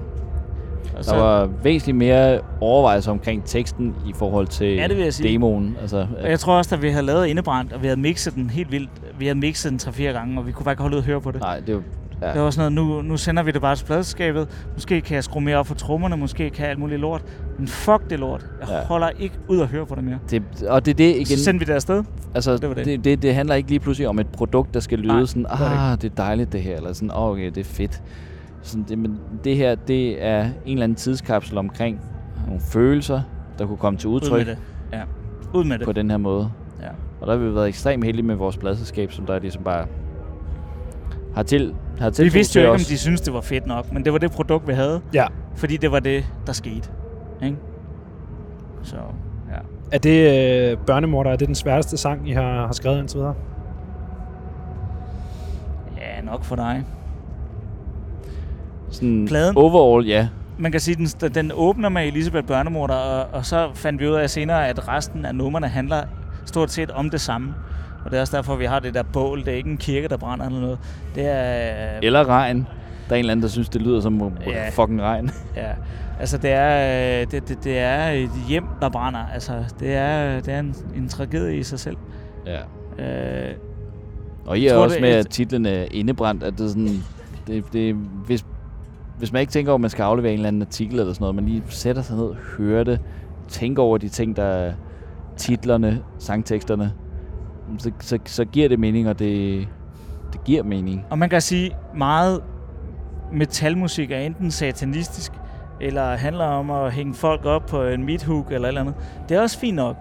Og 0.98 1.04
Der 1.04 1.16
var 1.16 1.46
væsentligt 1.62 1.98
mere 1.98 2.40
overvejelse 2.60 3.10
omkring 3.10 3.44
teksten 3.44 3.94
i 4.06 4.12
forhold 4.12 4.46
til 4.46 4.74
Ja, 4.74 4.88
det 4.88 4.96
vil 4.96 5.04
jeg 5.04 5.14
sige. 5.14 5.32
demoen. 5.32 5.76
Altså, 5.80 6.06
Og 6.22 6.30
jeg 6.30 6.40
tror 6.40 6.56
også, 6.56 6.74
at 6.74 6.82
vi 6.82 6.90
havde 6.90 7.06
lavet 7.06 7.26
indebrændt, 7.26 7.72
og 7.72 7.82
vi 7.82 7.86
havde 7.86 8.00
mixet 8.00 8.34
den 8.34 8.50
helt 8.50 8.72
vildt. 8.72 8.90
Vi 9.18 9.26
havde 9.26 9.38
mixet 9.38 9.70
den 9.70 9.78
3-4 9.92 10.02
gange, 10.02 10.38
og 10.38 10.46
vi 10.46 10.52
kunne 10.52 10.64
bare 10.64 10.72
ikke 10.72 10.82
holde 10.82 10.96
ud 10.96 11.00
at 11.02 11.06
høre 11.06 11.20
på 11.20 11.30
det. 11.30 11.40
nej, 11.40 11.60
det 11.60 11.72
jo... 11.72 11.82
Ja. 12.22 12.32
Det 12.32 12.40
var 12.40 12.50
sådan 12.50 12.72
noget, 12.72 12.90
nu, 13.02 13.02
nu 13.08 13.16
sender 13.16 13.42
vi 13.42 13.50
det 13.50 13.60
bare 13.60 13.76
til 13.76 13.84
pladeskabet. 13.84 14.48
Måske 14.74 15.00
kan 15.00 15.14
jeg 15.14 15.24
skrue 15.24 15.42
mere 15.42 15.56
op 15.56 15.66
for 15.66 15.74
trommerne, 15.74 16.16
måske 16.16 16.50
kan 16.50 16.62
jeg 16.62 16.70
alt 16.70 16.78
muligt 16.78 17.00
lort. 17.00 17.22
Men 17.58 17.68
fuck 17.68 18.10
det 18.10 18.18
lort. 18.18 18.46
Jeg 18.60 18.68
Ja. 18.68 18.84
holder 18.84 19.08
ikke 19.18 19.34
ud 19.48 19.60
at 19.60 19.66
høre 19.68 19.86
på 19.86 19.94
det 19.94 20.04
mere. 20.04 20.18
Det, 20.30 20.42
og 20.68 20.84
det 20.84 20.90
er 20.90 20.96
det 20.96 21.14
igen. 21.14 21.26
Så 21.26 21.44
sendte 21.44 21.66
vi 21.66 21.70
det 21.70 21.74
afsted. 21.76 22.04
altså, 22.34 22.56
det 22.56 22.76
det. 22.76 22.84
Det, 22.86 23.04
det, 23.04 23.22
det 23.22 23.34
handler 23.34 23.54
ikke 23.54 23.68
lige 23.68 23.80
pludselig 23.80 24.08
om 24.08 24.18
et 24.18 24.26
produkt, 24.26 24.74
der 24.74 24.80
skal 24.80 24.98
lyde 24.98 25.12
Nej, 25.12 25.24
sådan, 25.24 25.46
er 25.46 25.56
det 25.56 25.64
ah, 25.78 26.02
det 26.02 26.10
er 26.10 26.14
dejligt 26.24 26.52
det 26.52 26.62
her, 26.62 26.76
eller 26.76 26.92
sådan, 26.92 27.10
oh, 27.10 27.30
okay, 27.30 27.46
det 27.46 27.58
er 27.58 27.64
fedt. 27.64 28.02
Sådan, 28.62 28.84
det, 28.88 28.98
men 28.98 29.18
det 29.44 29.56
her, 29.56 29.74
det 29.74 30.24
er 30.24 30.40
en 30.44 30.50
eller 30.66 30.84
anden 30.84 30.96
tidskapsel 30.96 31.58
omkring 31.58 32.00
nogle 32.46 32.60
følelser, 32.60 33.20
der 33.58 33.66
kunne 33.66 33.76
komme 33.76 33.98
til 33.98 34.08
Ud 34.08 34.14
udtryk 34.14 34.46
med 34.46 34.54
det. 34.54 34.58
Ja. 34.92 35.00
Ud 35.54 35.64
med 35.64 35.78
det. 35.78 35.84
på 35.84 35.92
den 35.92 36.10
her 36.10 36.16
måde. 36.18 36.50
Ja. 36.82 36.88
Og 37.20 37.26
der 37.26 37.32
har 37.32 37.38
vi 37.44 37.54
været 37.54 37.68
ekstremt 37.68 38.04
heldige 38.04 38.26
med 38.26 38.34
vores 38.34 38.56
pladselskab, 38.56 39.12
som 39.12 39.26
der 39.26 39.38
ligesom 39.38 39.62
bare 39.62 39.86
har 41.34 41.42
til 41.42 41.74
har 42.00 42.23
Vi 42.23 42.28
vidste 42.28 42.61
jo 42.61 42.64
ikke, 42.66 42.75
os. 42.75 42.80
om 42.80 42.88
de 42.88 42.99
syntes, 42.99 43.21
det 43.21 43.35
var 43.35 43.40
fedt 43.40 43.66
nok, 43.66 43.92
men 43.92 44.04
det 44.04 44.12
var 44.12 44.19
det 44.19 44.33
produkt, 44.33 44.69
vi 44.69 44.73
havde. 44.73 45.00
Ja. 45.14 45.26
Fordi 45.57 45.76
det 45.76 45.92
var 45.92 46.00
det, 46.00 46.25
der 46.47 46.52
skete. 46.52 46.88
Ikke? 47.42 47.57
Så, 48.83 48.97
ja. 49.50 49.59
Er 49.92 49.99
det 49.99 50.71
øh, 50.73 50.76
Børnemorder, 50.87 51.30
er 51.30 51.37
det 51.37 51.47
den 51.47 51.54
sværeste 51.54 51.97
sang, 51.97 52.28
I 52.28 52.33
har, 52.33 52.66
har 52.66 52.73
skrevet 52.73 52.99
indtil 52.99 53.19
videre? 53.19 53.35
Ja, 55.99 56.21
nok 56.25 56.45
for 56.45 56.57
dig. 56.57 56.85
Sådan 58.90 59.26
Pladen. 59.28 59.57
overall, 59.57 60.07
ja. 60.07 60.28
Man 60.59 60.73
kan 60.73 60.80
sige, 60.80 61.07
den, 61.21 61.30
den 61.35 61.52
åbner 61.54 61.88
med 61.88 62.07
Elisabeth 62.07 62.47
Børnemorder, 62.47 62.95
og, 62.95 63.26
og 63.33 63.47
så 63.47 63.69
fandt 63.75 64.00
vi 64.00 64.09
ud 64.09 64.14
af 64.14 64.30
senere, 64.30 64.69
at 64.69 64.88
resten 64.88 65.25
af 65.25 65.35
numrene 65.35 65.69
handler 65.69 66.02
stort 66.45 66.71
set 66.71 66.90
om 66.90 67.11
det 67.11 67.21
samme. 67.21 67.54
Og 68.04 68.11
det 68.11 68.16
er 68.16 68.21
også 68.21 68.37
derfor, 68.37 68.57
vi 68.57 68.64
har 68.64 68.80
det 68.80 68.95
der 68.95 69.02
bål. 69.02 69.40
Det 69.40 69.49
er 69.49 69.57
ikke 69.57 69.71
en 69.71 69.76
kirke, 69.76 70.09
der 70.09 70.16
brænder 70.16 70.47
eller 70.47 70.61
noget. 70.61 70.78
Det 71.14 71.26
er... 71.26 71.95
Øh, 71.95 71.99
eller 72.02 72.28
regn. 72.28 72.66
Der 73.09 73.14
er 73.14 73.19
en 73.19 73.19
eller 73.19 73.33
anden, 73.33 73.42
der 73.42 73.49
synes, 73.49 73.69
det 73.69 73.83
lyder 73.83 74.00
som 74.00 74.33
ja. 74.47 74.69
fucking 74.69 75.02
regn. 75.02 75.30
ja. 75.57 75.71
Altså, 76.21 76.38
det 76.38 76.50
er, 76.50 77.21
øh, 77.21 77.26
det, 77.30 77.49
det, 77.49 77.64
det 77.64 77.78
er 77.78 78.09
et 78.09 78.30
hjem, 78.49 78.64
der 78.80 78.88
brænder. 78.88 79.21
Altså, 79.35 79.64
det 79.80 79.95
er, 79.95 80.40
det 80.40 80.54
er 80.54 80.59
en, 80.59 80.75
en 80.97 81.09
tragedie 81.09 81.57
i 81.57 81.62
sig 81.62 81.80
selv. 81.80 81.97
Ja. 82.47 82.61
Øh, 83.04 83.54
og 84.47 84.59
I 84.59 84.66
er 84.66 84.76
også 84.76 85.00
med, 85.00 85.09
at 85.09 85.28
titlen 85.28 85.66
er 85.66 85.85
indebrændt, 85.90 86.42
at 86.42 86.52
det 86.59 86.64
er 86.64 86.69
sådan... 86.69 87.02
Det, 87.47 87.73
det, 87.73 87.95
hvis, 88.26 88.45
hvis 89.19 89.33
man 89.33 89.40
ikke 89.40 89.50
tænker 89.50 89.73
over, 89.73 89.76
at 89.76 89.80
man 89.80 89.90
skal 89.90 90.02
aflevere 90.02 90.33
en 90.33 90.38
eller 90.38 90.49
anden 90.49 90.62
artikel 90.62 90.99
eller 91.00 91.12
sådan 91.12 91.23
noget, 91.23 91.35
man 91.35 91.45
lige 91.45 91.62
sætter 91.69 92.02
sig 92.02 92.16
ned, 92.16 92.35
hører 92.59 92.85
det, 92.85 93.00
tænker 93.49 93.83
over 93.83 93.99
de 93.99 94.09
ting, 94.09 94.37
der 94.37 94.45
er 94.45 94.73
titlerne, 95.37 96.02
sangteksterne, 96.19 96.92
så, 97.78 97.90
så, 98.00 98.18
så 98.26 98.44
giver 98.44 98.68
det 98.68 98.78
mening, 98.78 99.08
og 99.08 99.18
det, 99.18 99.68
det 100.32 100.44
giver 100.44 100.62
mening. 100.62 101.04
Og 101.10 101.18
man 101.18 101.28
kan 101.30 101.40
sige, 101.40 101.70
meget 101.96 102.40
metalmusik 103.32 104.10
er 104.10 104.18
enten 104.18 104.50
satanistisk, 104.50 105.32
eller 105.80 106.16
handler 106.16 106.44
om 106.44 106.70
at 106.70 106.92
hænge 106.92 107.14
folk 107.14 107.44
op 107.44 107.66
på 107.66 107.82
en 107.82 108.04
midhook 108.04 108.52
eller 108.52 108.68
eller 108.68 108.80
andet. 108.80 108.94
Det 109.28 109.36
er 109.36 109.40
også 109.42 109.58
fint 109.58 109.76
nok. 109.76 109.96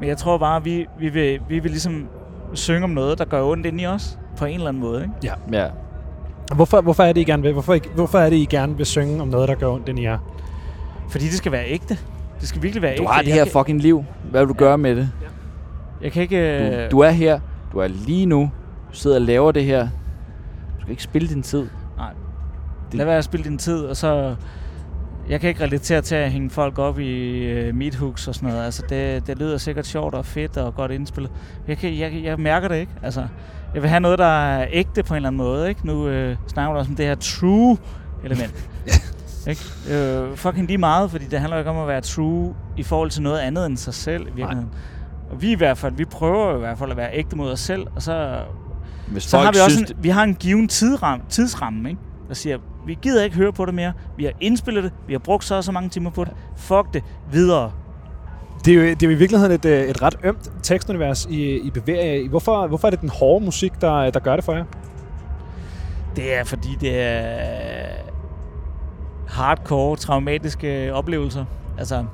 Men 0.00 0.08
jeg 0.08 0.16
tror 0.16 0.38
bare, 0.38 0.64
vi, 0.64 0.86
vi, 0.98 1.08
vil, 1.08 1.40
vi 1.48 1.58
vil 1.58 1.70
ligesom 1.70 2.08
synge 2.52 2.84
om 2.84 2.90
noget, 2.90 3.18
der 3.18 3.24
gør 3.24 3.42
ondt 3.42 3.66
ind 3.66 3.80
i 3.80 3.86
os, 3.86 4.18
på 4.36 4.44
en 4.44 4.54
eller 4.54 4.68
anden 4.68 4.82
måde. 4.82 5.02
Ikke? 5.02 5.14
Ja. 5.52 5.62
ja. 5.64 5.68
Hvorfor, 6.54 6.80
hvorfor, 6.80 7.02
er 7.02 7.12
det, 7.12 7.20
I 7.20 7.24
gerne 7.24 7.42
vil? 7.42 7.52
Hvorfor, 7.52 7.78
hvorfor 7.94 8.18
er 8.18 8.30
det, 8.30 8.36
I 8.36 8.44
gerne 8.44 8.76
vil 8.76 8.86
synge 8.86 9.22
om 9.22 9.28
noget, 9.28 9.48
der 9.48 9.54
gør 9.54 9.68
ondt 9.68 9.88
ind 9.88 9.98
i 9.98 10.02
jer? 10.02 10.18
Fordi 11.10 11.24
det 11.24 11.34
skal 11.34 11.52
være 11.52 11.64
ægte. 11.68 11.98
Det 12.40 12.48
skal 12.48 12.62
virkelig 12.62 12.82
være 12.82 12.90
du 12.90 12.94
ægte. 12.94 13.04
Du 13.04 13.08
har 13.12 13.22
det 13.22 13.32
her 13.32 13.44
fucking 13.44 13.80
liv. 13.80 14.04
Hvad 14.30 14.40
vil 14.40 14.48
du 14.48 14.54
gøre 14.54 14.78
med 14.78 14.96
det? 14.96 15.10
Jeg 16.04 16.12
kan 16.12 16.22
ikke... 16.22 16.58
Du, 16.58 16.74
øh, 16.74 16.90
du 16.90 16.98
er 16.98 17.10
her. 17.10 17.40
Du 17.72 17.78
er 17.78 17.88
lige 17.88 18.26
nu. 18.26 18.50
Du 18.90 18.96
sidder 18.96 19.16
og 19.16 19.22
laver 19.22 19.52
det 19.52 19.64
her. 19.64 19.82
Du 19.82 20.80
skal 20.80 20.90
ikke 20.90 21.02
spille 21.02 21.28
din 21.28 21.42
tid. 21.42 21.66
Nej. 21.96 22.12
Det... 22.90 22.94
Lad 22.94 23.06
være 23.06 23.18
at 23.18 23.24
spille 23.24 23.44
din 23.44 23.58
tid, 23.58 23.78
og 23.78 23.96
så... 23.96 24.34
Jeg 25.28 25.40
kan 25.40 25.48
ikke 25.48 25.64
relatere 25.64 26.00
til 26.00 26.14
at 26.14 26.30
hænge 26.30 26.50
folk 26.50 26.78
op 26.78 26.98
i 26.98 27.68
uh, 27.68 27.74
meathooks 27.74 28.28
og 28.28 28.34
sådan 28.34 28.48
noget. 28.48 28.64
Altså, 28.64 28.82
det, 28.88 29.26
det 29.26 29.38
lyder 29.38 29.58
sikkert 29.58 29.86
sjovt 29.86 30.14
og 30.14 30.24
fedt 30.24 30.56
og 30.56 30.74
godt 30.74 30.90
indspillet. 30.90 31.32
Jeg, 31.68 31.78
kan, 31.78 31.98
jeg, 31.98 32.20
jeg 32.24 32.40
mærker 32.40 32.68
det 32.68 32.76
ikke. 32.76 32.92
Altså, 33.02 33.26
jeg 33.74 33.82
vil 33.82 33.90
have 33.90 34.00
noget, 34.00 34.18
der 34.18 34.24
er 34.24 34.66
ægte 34.70 35.02
på 35.02 35.14
en 35.14 35.16
eller 35.16 35.28
anden 35.28 35.38
måde. 35.38 35.68
Ikke? 35.68 35.86
Nu 35.86 35.92
uh, 35.92 36.36
snakker 36.46 36.72
vi 36.72 36.78
også 36.78 36.90
om 36.90 36.96
det 36.96 37.06
her 37.06 37.14
true 37.14 37.78
element. 38.24 38.68
ikke? 39.50 39.62
Uh, 40.30 40.36
fucking 40.36 40.66
lige 40.66 40.78
meget, 40.78 41.10
fordi 41.10 41.24
det 41.24 41.40
handler 41.40 41.58
ikke 41.58 41.70
om 41.70 41.78
at 41.78 41.88
være 41.88 42.00
true 42.00 42.54
i 42.76 42.82
forhold 42.82 43.10
til 43.10 43.22
noget 43.22 43.38
andet 43.38 43.66
end 43.66 43.76
sig 43.76 43.94
selv 43.94 44.22
i 44.22 44.24
virkeligheden. 44.24 44.70
Nej. 44.72 44.80
Og 45.30 45.42
vi 45.42 45.52
i 45.52 45.54
hvert 45.54 45.78
fald, 45.78 45.94
vi 45.94 46.04
prøver 46.04 46.56
i 46.56 46.58
hvert 46.58 46.78
fald 46.78 46.90
at 46.90 46.96
være 46.96 47.10
ægte 47.12 47.36
mod 47.36 47.52
os 47.52 47.60
selv, 47.60 47.86
og 47.96 48.02
så, 48.02 48.40
Hvis 49.08 49.22
så 49.22 49.38
har 49.38 49.52
vi 49.52 49.58
også 49.64 49.80
en, 49.80 50.02
vi 50.02 50.08
har 50.08 50.22
en 50.22 50.34
given 50.34 50.68
tidsram, 50.68 51.20
tidsramme, 51.28 51.88
ikke? 51.88 52.00
der 52.28 52.34
siger, 52.34 52.58
vi 52.86 52.98
gider 53.02 53.24
ikke 53.24 53.36
høre 53.36 53.52
på 53.52 53.66
det 53.66 53.74
mere, 53.74 53.92
vi 54.16 54.24
har 54.24 54.32
indspillet 54.40 54.84
det, 54.84 54.92
vi 55.06 55.12
har 55.12 55.18
brugt 55.18 55.44
så 55.44 55.54
og 55.54 55.64
så 55.64 55.72
mange 55.72 55.88
timer 55.88 56.10
på 56.10 56.24
det, 56.24 56.32
fuck 56.56 56.94
det, 56.94 57.02
videre. 57.32 57.72
Det 58.64 58.70
er 58.74 58.74
jo, 58.74 58.82
det 58.82 59.02
er 59.02 59.06
jo 59.06 59.12
i 59.12 59.18
virkeligheden 59.18 59.52
et, 59.52 59.64
øh, 59.64 59.84
et 59.84 60.02
ret 60.02 60.18
ømt 60.24 60.52
tekstunivers, 60.62 61.26
I, 61.30 61.58
I 61.58 61.70
bevæger 61.70 62.14
i. 62.14 62.26
Hvorfor, 62.26 62.66
hvorfor 62.66 62.88
er 62.88 62.90
det 62.90 63.00
den 63.00 63.08
hårde 63.08 63.44
musik, 63.44 63.80
der, 63.80 64.10
der 64.10 64.20
gør 64.20 64.36
det 64.36 64.44
for 64.44 64.52
jer? 64.52 64.64
Det 66.16 66.38
er, 66.38 66.44
fordi 66.44 66.68
det 66.80 67.00
er 67.00 67.86
hardcore, 69.28 69.96
traumatiske 69.96 70.94
oplevelser. 70.94 71.44
Altså, 71.78 72.04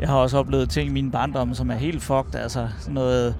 jeg 0.00 0.08
har 0.08 0.16
også 0.16 0.38
oplevet 0.38 0.70
ting 0.70 0.88
i 0.88 0.92
min 0.92 1.10
barndom, 1.10 1.54
som 1.54 1.70
er 1.70 1.74
helt 1.74 2.02
fucked. 2.02 2.34
Altså 2.34 2.68
sådan 2.78 2.94
noget 2.94 3.34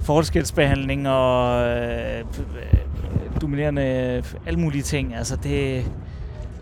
forskelsbehandling 0.00 1.08
og 1.08 1.62
øh, 1.68 2.24
dominerende 3.40 3.82
alle 4.46 4.60
mulige 4.60 4.82
ting. 4.82 5.14
Altså 5.14 5.36
det... 5.36 5.84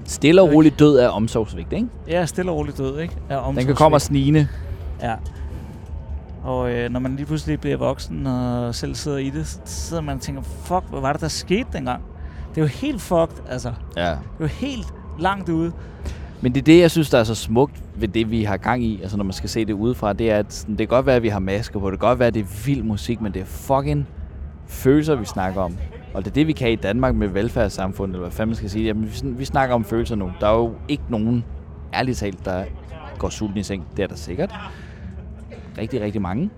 Stille 0.05 0.42
og 0.42 0.52
roligt 0.52 0.79
død 0.79 0.98
er 0.98 1.09
omsorgsvigt, 1.09 1.72
ikke? 1.72 1.87
Ja, 2.09 2.26
stille 2.26 2.50
og 2.50 2.57
roligt 2.57 2.79
død, 2.79 2.98
ikke? 2.98 3.16
Er 3.29 3.52
Den 3.52 3.66
kan 3.66 3.74
komme 3.74 4.00
snigende. 4.00 4.48
Ja. 5.02 5.14
Og 6.44 6.70
øh, 6.70 6.90
når 6.90 7.00
man 7.00 7.16
lige 7.16 7.26
pludselig 7.26 7.61
bliver 7.61 7.76
voksen 7.76 8.26
og 8.26 8.74
selv 8.74 8.94
sidder 8.94 9.18
i 9.18 9.31
det, 9.31 9.46
så 9.46 9.59
sidder 9.64 10.02
man 10.02 10.16
og 10.16 10.22
tænker, 10.22 10.42
fuck, 10.42 10.85
hvad 10.90 11.00
var 11.00 11.12
det, 11.12 11.20
der 11.20 11.29
skete 11.29 11.66
dengang? 11.72 12.02
Det 12.50 12.59
er 12.59 12.62
jo 12.62 12.68
helt 12.68 13.02
fucked, 13.02 13.37
altså. 13.50 13.72
Ja. 13.96 14.02
Det 14.02 14.11
er 14.11 14.16
jo 14.40 14.46
helt 14.46 14.94
langt 15.18 15.48
ude. 15.48 15.72
Men 16.40 16.55
det 16.55 16.61
er 16.61 16.64
det, 16.64 16.81
jeg 16.81 16.90
synes, 16.90 17.11
der 17.11 17.18
er 17.18 17.25
så 17.25 17.35
smukt 17.35 17.83
ved 17.96 18.09
det, 18.09 18.31
vi 18.31 18.44
har 18.44 18.57
gang 18.57 18.85
i, 18.85 19.01
altså 19.03 19.16
når 19.16 19.25
man 19.25 19.33
skal 19.33 19.49
se 19.49 19.64
det 19.64 19.72
udefra, 19.72 20.12
det 20.12 20.31
er, 20.31 20.38
at 20.38 20.53
sådan, 20.53 20.72
det 20.72 20.79
kan 20.79 20.96
godt 20.96 21.07
være, 21.07 21.16
at 21.16 21.22
vi 21.22 21.29
har 21.29 21.38
masker 21.38 21.81
på, 21.81 21.90
det 21.90 22.01
kan 22.01 22.09
godt 22.09 22.18
være, 22.18 22.29
at 22.29 22.35
det 22.35 22.40
er 22.40 22.66
vild 22.66 22.83
musik, 22.83 23.20
men 23.20 23.35
det 23.35 23.42
er 23.42 23.46
fucking 23.46 24.07
følelser, 24.66 25.14
vi 25.14 25.25
snakker 25.25 25.61
om. 25.61 25.77
Og 26.14 26.25
det 26.25 26.31
er 26.31 26.35
det, 26.35 26.46
vi 26.46 26.53
kan 26.53 26.72
i 26.72 26.77
Danmark 26.77 27.14
med 27.14 27.29
velfærdssamfundet, 27.29 28.14
eller 28.14 28.25
hvad 28.25 28.33
fanden 28.33 28.49
man 28.49 28.57
skal 28.57 28.70
sige. 28.70 28.85
Jamen, 28.85 29.05
vi, 29.05 29.11
vi 29.25 29.44
snakker 29.44 29.75
om 29.75 29.85
følelser 29.85 30.16
nu. 30.16 30.33
Der 30.40 30.46
er 30.49 30.55
jo 30.55 30.75
ikke 30.88 31.03
nogen, 31.09 31.44
ærligt 31.94 32.18
talt, 32.18 32.44
der 32.44 32.64
går 33.18 33.29
sulten 33.29 33.59
i 33.59 33.62
seng. 33.62 33.87
Det 33.96 34.03
er 34.03 34.07
der 34.07 34.14
sikkert. 34.14 34.55
Rigtig, 35.79 36.01
rigtig 36.01 36.22
mange. 36.22 36.51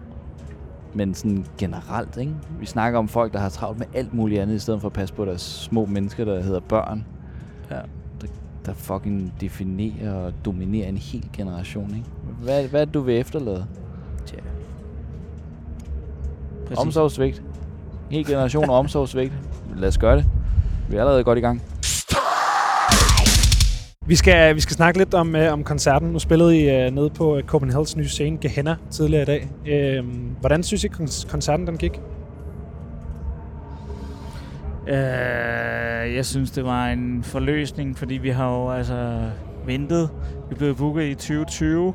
Men 0.95 1.15
sådan 1.15 1.45
generelt, 1.59 2.17
ikke? 2.17 2.33
Vi 2.61 2.67
snakker 2.67 2.99
om 2.99 3.09
folk, 3.09 3.33
der 3.33 3.39
har 3.39 3.49
travlt 3.49 3.79
med 3.79 3.87
alt 3.95 4.15
muligt 4.15 4.41
andet, 4.41 4.55
i 4.55 4.59
stedet 4.59 4.81
for 4.81 4.89
at 4.89 4.93
passe 4.93 5.15
på 5.15 5.25
deres 5.25 5.43
små 5.43 5.87
mennesker, 5.87 6.25
der 6.25 6.43
hedder 6.43 6.61
børn. 6.61 7.05
Ja 7.71 7.81
der 8.69 8.75
fucking 8.75 9.33
definerer 9.41 10.13
og 10.13 10.33
dominerer 10.45 10.89
en 10.89 10.97
hel 10.97 11.29
generation, 11.33 11.95
ikke? 11.97 12.07
Hvad, 12.43 12.69
hvad 12.69 12.81
er 12.81 12.85
det, 12.85 12.95
du 12.95 13.01
vil 13.01 13.19
efterlade? 13.19 13.67
Tja. 14.27 14.37
Præcis. 16.67 16.79
Omsorgsvigt. 16.79 17.43
En 18.11 18.17
hel 18.17 18.27
generation 18.27 18.71
omsorgsvigt. 18.81 19.33
Lad 19.77 19.89
os 19.89 19.99
gøre 19.99 20.17
det. 20.17 20.25
Vi 20.91 20.97
er 20.97 21.01
allerede 21.01 21.25
godt 21.25 21.39
i 21.39 21.41
gang. 21.41 21.63
Vi 24.07 24.17
skal, 24.17 24.55
vi 24.55 24.61
skal 24.61 24.77
snakke 24.77 24.99
lidt 24.99 25.15
om, 25.15 25.37
øh, 25.37 25.53
om 25.53 25.65
koncerten. 25.65 26.09
Nu 26.09 26.19
spillede 26.19 26.59
I 26.59 26.71
øh, 26.71 26.91
nede 26.91 27.11
på 27.11 27.39
Copenhagen's 27.55 27.97
nye 27.97 28.09
scene, 28.09 28.39
Gehenna, 28.41 28.77
tidligere 28.91 29.23
i 29.23 29.27
dag. 29.27 29.49
Øh, 29.67 30.05
hvordan 30.41 30.63
synes 30.63 30.85
I, 30.85 30.89
koncerten 31.29 31.67
den 31.67 31.77
gik? 31.77 32.01
Øh, 34.89 36.15
jeg 36.15 36.27
synes, 36.27 36.51
det 36.51 36.65
var 36.65 36.87
en 36.87 37.23
forløsning, 37.23 37.99
fordi 37.99 38.15
vi 38.15 38.29
har 38.29 38.55
jo 38.55 38.71
altså 38.71 39.31
ventet. 39.67 40.11
Vi 40.49 40.55
blev 40.55 40.77
booket 40.77 41.05
i 41.05 41.15
2020, 41.15 41.95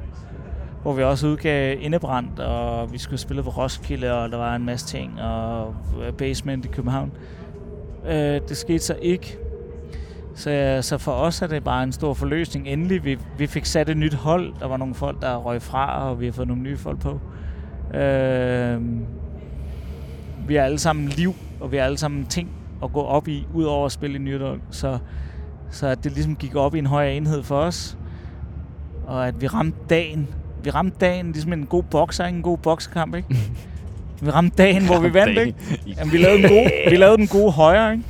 hvor 0.82 0.94
vi 0.94 1.04
også 1.04 1.28
udgav 1.28 1.78
Indebrændt, 1.82 2.40
og 2.40 2.94
vi 2.94 2.98
skulle 2.98 3.20
spille 3.20 3.44
på 3.44 3.50
Roskilde, 3.50 4.14
og 4.14 4.30
der 4.30 4.38
var 4.38 4.56
en 4.56 4.66
masse 4.66 4.88
ting, 4.88 5.22
og 5.22 5.76
øh, 6.06 6.14
Basement 6.14 6.66
i 6.66 6.68
København. 6.68 7.12
Øh, 8.08 8.42
det 8.50 8.58
skete 8.58 8.80
så 8.80 8.96
ikke. 9.02 9.38
Så, 10.36 10.52
øh, 10.52 10.84
så 10.84 10.98
for 10.98 11.12
os 11.12 11.42
er 11.42 11.48
det 11.48 11.64
bare 11.64 11.84
en 11.84 11.92
stor 11.92 12.14
forløsning. 12.14 12.68
Endelig, 12.68 13.06
vi, 13.06 13.20
vi 13.38 13.48
fik 13.48 13.66
sat 13.66 13.90
et 13.90 13.98
nyt 13.98 14.14
hold. 14.14 14.54
Der 14.60 14.68
var 14.68 14.78
nogle 14.78 14.96
folk, 14.96 15.22
der 15.22 15.36
røg 15.36 15.62
fra, 15.62 16.10
og 16.10 16.20
vi 16.20 16.26
har 16.26 16.32
fået 16.32 16.48
nogle 16.48 16.64
nye 16.64 16.78
folk 16.78 17.00
på. 17.00 17.20
Øh, 17.98 18.82
vi 20.48 20.56
har 20.56 20.64
alle 20.64 20.80
sammen 20.80 21.08
liv, 21.08 21.34
og 21.60 21.72
vi 21.72 21.78
har 21.78 21.84
alle 21.86 21.98
sammen 21.98 22.26
ting, 22.26 22.50
at 22.84 22.93
gå 22.93 23.02
op 23.02 23.28
i, 23.28 23.48
udover 23.54 23.86
at 23.86 23.91
spille 23.91 24.15
i 24.15 24.19
Nydal. 24.19 24.60
Så, 24.69 24.98
så 25.69 25.88
at 25.88 26.04
det 26.04 26.12
ligesom 26.12 26.36
gik 26.36 26.56
op 26.56 26.76
i 26.76 26.80
en 26.80 26.86
højere 26.86 27.15
enhed 27.15 27.43
for 27.43 27.60
os. 27.60 27.98
Og 29.08 29.28
at 29.28 29.41
vi 29.41 29.48
ramte 29.48 29.78
dagen. 29.89 30.28
Vi 30.63 30.69
ramte 30.69 30.98
dagen 31.02 31.32
ligesom 31.32 31.54
en 31.54 31.65
god 31.65 31.84
bokser, 31.84 32.26
en 32.26 32.41
god 32.41 32.58
boksekamp, 32.58 33.15
ikke? 33.15 33.28
vi 34.22 34.30
ramte 34.30 34.58
dagen, 34.58 34.86
hvor 34.86 35.00
vi 35.00 35.13
vandt, 35.13 35.39
ikke? 35.39 35.56
Jamen, 35.88 36.13
vi 36.13 36.17
lavede, 36.17 36.43
en 36.43 36.50
god, 36.50 36.89
vi 36.89 36.96
lavede 37.04 37.17
den 37.17 37.28
gode 37.28 37.52
højre, 37.52 37.91
ikke? 37.91 38.04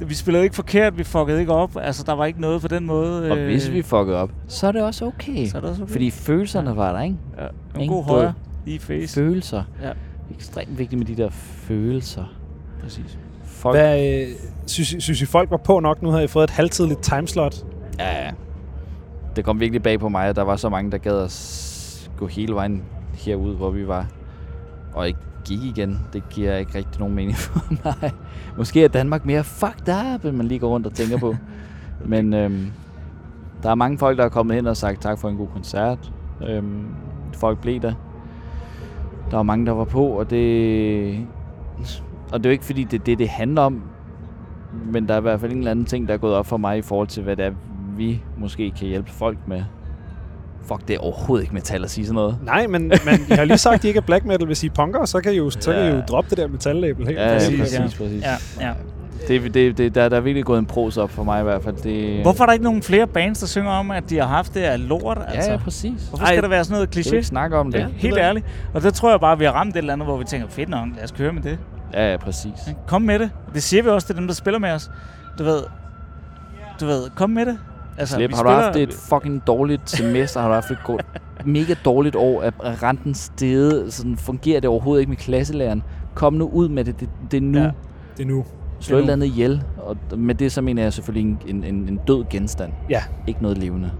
Vi 0.00 0.14
spillede 0.14 0.44
ikke 0.44 0.56
forkert, 0.56 0.98
vi 0.98 1.04
fuckede 1.04 1.40
ikke 1.40 1.52
op. 1.52 1.76
Altså, 1.80 2.02
der 2.06 2.12
var 2.12 2.24
ikke 2.24 2.40
noget 2.40 2.60
på 2.60 2.68
den 2.68 2.86
måde. 2.86 3.30
Og 3.30 3.38
øh... 3.38 3.44
hvis 3.44 3.70
vi 3.72 3.82
fuckede 3.82 4.16
op, 4.16 4.30
så 4.48 4.66
er 4.66 4.72
det 4.72 4.82
også 4.82 5.06
okay. 5.06 5.46
Så 5.46 5.56
er 5.56 5.60
det 5.60 5.70
også 5.70 5.82
okay. 5.82 5.92
Fordi 5.92 6.10
følelserne 6.10 6.70
ja. 6.70 6.74
var 6.74 6.92
der, 6.92 7.02
ikke? 7.02 7.16
Ja, 7.38 7.80
en 7.80 7.88
god 7.88 8.04
højre 8.04 8.32
i 8.66 8.78
face. 8.78 9.14
Følelser. 9.14 9.62
Ja. 9.82 9.90
Ekstremt 10.34 10.78
vigtigt 10.78 10.98
med 10.98 11.06
de 11.06 11.16
der 11.16 11.30
følelser. 11.30 12.24
Præcis. 12.82 13.18
Folk... 13.58 13.76
Hvad, 13.76 14.22
øh, 14.22 14.28
synes, 14.66 15.04
synes 15.04 15.22
I, 15.22 15.26
folk 15.26 15.50
var 15.50 15.56
på 15.56 15.80
nok? 15.80 16.02
Nu 16.02 16.10
har 16.10 16.20
I 16.20 16.26
fået 16.26 16.44
et 16.44 16.50
halvtidligt 16.50 17.02
timeslot. 17.02 17.64
Ja, 17.98 18.24
ja. 18.24 18.30
Det 19.36 19.44
kom 19.44 19.60
virkelig 19.60 19.82
bag 19.82 20.00
på 20.00 20.08
mig, 20.08 20.28
at 20.28 20.36
der 20.36 20.42
var 20.42 20.56
så 20.56 20.68
mange, 20.68 20.90
der 20.90 20.98
gad 20.98 21.22
at 21.22 22.10
gå 22.16 22.26
hele 22.26 22.54
vejen 22.54 22.82
herud, 23.14 23.56
hvor 23.56 23.70
vi 23.70 23.86
var. 23.88 24.06
og 24.94 25.08
ikke 25.08 25.18
gik 25.44 25.62
igen. 25.62 25.98
Det 26.12 26.22
giver 26.30 26.56
ikke 26.56 26.74
rigtig 26.74 27.00
nogen 27.00 27.14
mening 27.14 27.36
for 27.46 27.74
mig. 27.84 28.12
Måske 28.56 28.84
er 28.84 28.88
Danmark 28.88 29.24
mere 29.24 29.44
fucked 29.44 29.94
up, 30.14 30.24
man 30.34 30.46
lige 30.48 30.58
går 30.58 30.68
rundt 30.68 30.86
og 30.86 30.92
tænker 30.92 31.18
på. 31.18 31.36
Men 32.12 32.34
øhm, 32.34 32.72
der 33.62 33.70
er 33.70 33.74
mange 33.74 33.98
folk, 33.98 34.18
der 34.18 34.24
er 34.24 34.28
kommet 34.28 34.56
hen 34.56 34.66
og 34.66 34.76
sagt 34.76 35.02
tak 35.02 35.18
for 35.18 35.28
en 35.28 35.36
god 35.36 35.48
koncert. 35.48 36.12
Øhm, 36.48 36.86
folk 37.34 37.60
blev 37.60 37.80
der. 37.80 37.92
Der 39.30 39.36
var 39.36 39.42
mange, 39.42 39.66
der 39.66 39.72
var 39.72 39.84
på, 39.84 40.06
og 40.06 40.30
det... 40.30 41.26
Og 42.32 42.38
det 42.38 42.46
er 42.46 42.50
jo 42.50 42.52
ikke 42.52 42.64
fordi, 42.64 42.84
det 42.84 43.00
er 43.00 43.04
det, 43.04 43.18
det 43.18 43.28
handler 43.28 43.62
om. 43.62 43.82
Men 44.92 45.08
der 45.08 45.14
er 45.14 45.18
i 45.18 45.20
hvert 45.22 45.40
fald 45.40 45.52
en 45.52 45.58
eller 45.58 45.70
anden 45.70 45.84
ting, 45.84 46.08
der 46.08 46.14
er 46.14 46.18
gået 46.18 46.34
op 46.34 46.46
for 46.46 46.56
mig 46.56 46.78
i 46.78 46.82
forhold 46.82 47.08
til, 47.08 47.22
hvad 47.22 47.36
det 47.36 47.44
er, 47.44 47.50
vi 47.96 48.22
måske 48.38 48.72
kan 48.78 48.88
hjælpe 48.88 49.10
folk 49.10 49.38
med. 49.46 49.62
Fuck, 50.62 50.88
det 50.88 50.96
er 50.96 51.00
overhovedet 51.00 51.42
ikke 51.44 51.54
metal 51.54 51.84
at 51.84 51.90
sige 51.90 52.06
sådan 52.06 52.14
noget. 52.14 52.38
Nej, 52.44 52.66
men, 52.66 52.82
men 52.82 52.92
jeg 53.28 53.36
har 53.38 53.44
lige 53.44 53.58
sagt, 53.58 53.74
at 53.74 53.82
de 53.82 53.88
ikke 53.88 53.98
er 53.98 54.02
black 54.02 54.24
metal. 54.24 54.46
Hvis 54.46 54.64
I 54.64 54.66
er 54.66 54.70
punker, 54.70 55.04
så 55.04 55.20
kan 55.20 55.32
I 55.32 55.36
jo, 55.36 55.50
så 55.50 55.72
kan 55.72 55.84
I 55.84 55.88
jo 55.96 56.02
droppe 56.08 56.30
det 56.30 56.38
der 56.38 56.48
metal-label 56.48 57.06
helt. 57.06 57.18
Ja, 57.18 57.32
præcis. 57.32 57.60
præcis, 57.60 57.78
ja. 57.78 57.82
præcis. 58.04 58.22
Ja, 58.22 58.66
ja. 58.66 58.72
Det, 59.28 59.54
det, 59.54 59.78
det, 59.78 59.94
der, 59.94 60.08
der 60.08 60.16
er 60.16 60.20
virkelig 60.20 60.44
gået 60.44 60.58
en 60.58 60.66
pros 60.66 60.96
op 60.96 61.10
for 61.10 61.24
mig 61.24 61.40
i 61.40 61.42
hvert 61.42 61.62
fald. 61.62 61.76
Det, 61.76 62.22
Hvorfor 62.22 62.44
er 62.44 62.46
der 62.46 62.52
ikke 62.52 62.64
nogen 62.64 62.82
flere 62.82 63.06
bands, 63.06 63.40
der 63.40 63.46
synger 63.46 63.70
om, 63.70 63.90
at 63.90 64.10
de 64.10 64.16
har 64.16 64.26
haft 64.26 64.54
det 64.54 64.60
af 64.60 64.88
lort? 64.88 65.18
Ja, 65.18 65.34
Altså? 65.36 65.50
ja, 65.50 65.56
præcis. 65.56 66.08
Hvorfor 66.08 66.26
skal 66.26 66.36
Ej, 66.36 66.40
der 66.40 66.48
være 66.48 66.64
sådan 66.64 66.74
noget 66.74 66.96
vi 66.96 67.00
kliché? 67.00 67.14
ikke 67.14 67.26
snakke 67.26 67.56
om 67.56 67.72
det? 67.72 67.78
Ja, 67.78 67.86
helt 67.96 68.18
ærligt. 68.18 68.46
Og 68.74 68.82
der 68.82 68.90
tror 68.90 69.10
jeg 69.10 69.20
bare, 69.20 69.32
at 69.32 69.40
vi 69.40 69.44
har 69.44 69.52
ramt 69.52 69.70
et 69.70 69.76
eller 69.76 69.92
andet, 69.92 70.06
hvor 70.08 70.16
vi 70.16 70.24
tænker, 70.24 70.48
fedt 70.48 70.68
nok, 70.68 70.88
lad 70.96 71.04
os 71.04 71.10
køre 71.12 71.32
med 71.32 71.42
det. 71.42 71.58
Ja, 71.92 72.10
ja, 72.10 72.16
præcis. 72.16 72.52
Kom 72.86 73.02
med 73.02 73.18
det. 73.18 73.30
Det 73.54 73.62
siger 73.62 73.82
vi 73.82 73.88
også 73.88 74.06
til 74.06 74.16
dem, 74.16 74.26
der 74.26 74.34
spiller 74.34 74.58
med 74.58 74.70
os. 74.70 74.90
Du 75.38 75.44
ved, 75.44 75.62
du 76.80 76.86
ved, 76.86 77.10
kom 77.16 77.30
med 77.30 77.46
det. 77.46 77.58
Altså, 77.98 78.14
Slip, 78.16 78.30
vi 78.30 78.34
har 78.34 78.42
du 78.42 78.48
spiller- 78.48 78.62
haft 78.64 78.76
et 78.76 78.92
fucking 78.92 79.46
dårligt 79.46 79.90
semester? 79.90 80.40
har 80.40 80.48
du 80.48 80.54
haft 80.54 80.70
et 80.70 80.78
godt, 80.84 81.06
mega 81.44 81.74
dårligt 81.84 82.16
år? 82.16 82.42
Er 82.42 82.82
renten 82.82 83.14
steget? 83.14 83.94
Sådan 83.94 84.16
fungerer 84.16 84.60
det 84.60 84.70
overhovedet 84.70 85.00
ikke 85.00 85.10
med 85.10 85.16
klasselæreren? 85.16 85.82
Kom 86.14 86.32
nu 86.34 86.48
ud 86.48 86.68
med 86.68 86.84
det. 86.84 87.00
Det, 87.00 87.08
det 87.30 87.36
er 87.36 87.40
nu. 87.40 87.58
Ja. 87.58 87.70
Det 88.16 88.22
er 88.22 88.28
nu. 88.28 88.44
Slå 88.80 88.96
et 88.96 88.98
er 88.98 89.02
eller 89.02 89.12
andet 89.12 89.26
ihjel. 89.26 89.62
Og 89.76 89.96
med 90.18 90.34
det 90.34 90.52
så 90.52 90.60
mener 90.60 90.82
jeg 90.82 90.92
selvfølgelig 90.92 91.30
en, 91.30 91.56
en, 91.56 91.64
en, 91.64 91.88
en 91.88 92.00
død 92.06 92.24
genstand. 92.30 92.72
Ja. 92.90 93.02
Ikke 93.26 93.42
noget 93.42 93.58
levende. 93.58 93.90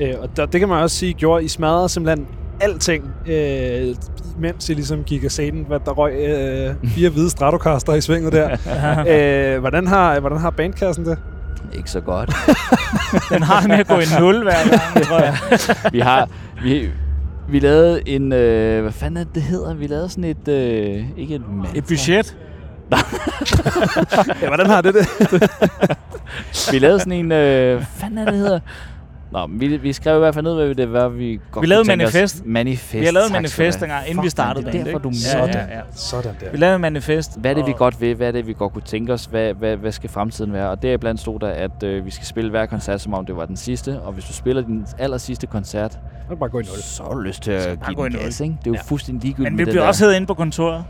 Øh, 0.00 0.14
og 0.22 0.36
der, 0.36 0.46
det 0.46 0.60
kan 0.60 0.68
man 0.68 0.82
også 0.82 0.96
sige, 0.96 1.12
gjorde 1.12 1.44
I 1.44 1.48
smadrede 1.48 1.88
simpelthen 1.88 2.26
alting, 2.60 3.04
øh, 3.26 3.94
mens 4.38 4.68
I 4.68 4.74
ligesom 4.74 5.04
gik 5.04 5.24
af 5.24 5.30
scenen, 5.30 5.64
hvad 5.68 5.80
der 5.84 5.90
røg 5.90 6.12
øh, 6.12 6.90
fire 6.90 7.10
hvide 7.10 7.30
Stratocaster 7.30 7.94
i 7.94 8.00
svinget 8.00 8.32
der. 8.32 8.50
øh, 9.54 9.60
hvordan, 9.60 9.86
har, 9.86 10.20
hvordan 10.20 10.38
har 10.38 10.50
bandkassen 10.50 11.04
det? 11.04 11.18
Ikke 11.76 11.90
så 11.90 12.00
godt. 12.00 12.30
Den 13.32 13.42
har 13.42 13.68
med 13.68 13.78
at 13.78 13.88
gå 13.88 13.94
i 13.94 14.20
nul 14.20 14.42
hver 14.42 14.68
gang, 14.68 15.06
tror 15.06 15.18
jeg. 15.18 15.36
vi 15.92 16.00
har... 16.00 16.28
Vi, 16.62 16.90
vi 17.48 17.58
lavede 17.58 18.08
en... 18.08 18.32
Øh, 18.32 18.82
hvad 18.82 18.92
fanden 18.92 19.16
er 19.16 19.24
det, 19.24 19.34
det 19.34 19.42
hedder? 19.42 19.74
Vi 19.74 19.86
lavede 19.86 20.08
sådan 20.08 20.24
et... 20.24 20.48
Øh, 20.48 21.04
ikke 21.16 21.34
et 21.34 21.42
mantra. 21.48 21.78
Et 21.78 21.84
budget. 21.84 22.36
Ja, 24.42 24.46
hvordan 24.46 24.66
har 24.66 24.80
det 24.80 24.94
det? 24.94 25.08
Vi 26.72 26.78
lavede 26.78 26.98
sådan 26.98 27.12
en... 27.12 27.32
Øh, 27.32 27.76
hvad 27.76 27.86
fanden 27.96 28.18
er 28.18 28.24
det, 28.24 28.32
det 28.32 28.40
hedder? 28.40 28.60
Nå, 29.32 29.46
men 29.46 29.60
vi, 29.60 29.76
vi 29.76 29.92
skrev 29.92 30.16
i 30.16 30.18
hvert 30.18 30.34
fald 30.34 30.44
ned, 30.44 30.54
hvad 30.54 30.74
det 30.74 30.92
var, 30.92 31.08
vi 31.08 31.40
godt 31.50 31.62
Vi 31.62 31.66
lavede 31.66 31.80
os. 31.80 31.86
manifest. 31.86 32.46
Manifest. 32.46 32.94
Vi 33.00 33.04
har 33.04 33.12
lavet 33.12 33.26
tak 33.26 33.32
manifest 33.32 33.80
dengang, 33.80 34.02
inden 34.02 34.16
Fuck, 34.16 34.24
vi 34.24 34.30
startede 34.30 34.66
det 34.72 34.80
er 34.80 34.84
derfor, 34.84 34.98
du 34.98 35.10
ja, 35.34 35.38
Ja, 35.38 35.46
ja, 35.46 35.58
ja. 35.76 35.80
Sådan 35.94 36.34
der. 36.40 36.50
Vi 36.50 36.56
lavede 36.56 36.74
en 36.76 36.80
manifest. 36.82 37.40
Hvad 37.40 37.50
er 37.50 37.54
det, 37.54 37.66
vi 37.66 37.72
godt 37.76 38.00
vil? 38.00 38.14
Hvad 38.14 38.28
er 38.28 38.32
det, 38.32 38.46
vi 38.46 38.52
godt 38.52 38.72
kunne 38.72 38.82
tænke 38.82 39.12
os? 39.12 39.24
Hvad, 39.24 39.54
hvad, 39.54 39.76
hvad 39.76 39.92
skal 39.92 40.10
fremtiden 40.10 40.52
være? 40.52 40.70
Og 40.70 40.82
deriblandt 40.82 41.20
stod 41.20 41.40
der, 41.40 41.48
at 41.48 41.82
øh, 41.82 42.06
vi 42.06 42.10
skal 42.10 42.26
spille 42.26 42.50
hver 42.50 42.66
koncert, 42.66 43.00
som 43.00 43.14
om 43.14 43.26
det 43.26 43.36
var 43.36 43.46
den 43.46 43.56
sidste. 43.56 44.00
Og 44.00 44.12
hvis 44.12 44.24
du 44.24 44.32
spiller 44.32 44.62
din 44.62 44.86
aller 44.98 45.18
sidste 45.18 45.46
koncert, 45.46 45.98
Så 46.30 46.36
bare 46.36 46.48
gå 46.48 46.58
i 46.58 46.62
nul. 46.62 46.76
så 46.82 47.02
har 47.02 47.10
du 47.10 47.18
lyst 47.18 47.42
til 47.42 47.50
at 47.52 47.78
give 47.88 48.04
den 48.04 48.12
gas, 48.12 48.40
ikke? 48.40 48.54
Det 48.60 48.66
er 48.66 48.70
jo 48.70 48.74
Ja. 48.74 48.80
fuldstændig 48.84 49.22
ligegyldigt 49.24 49.52
Men 49.56 49.66
vi 49.66 49.70
blev 49.70 49.82
også 49.82 50.04
der. 50.04 50.10
hævet 50.10 50.20
ind 50.20 50.26
på 50.26 50.34
kontoret. 50.34 50.84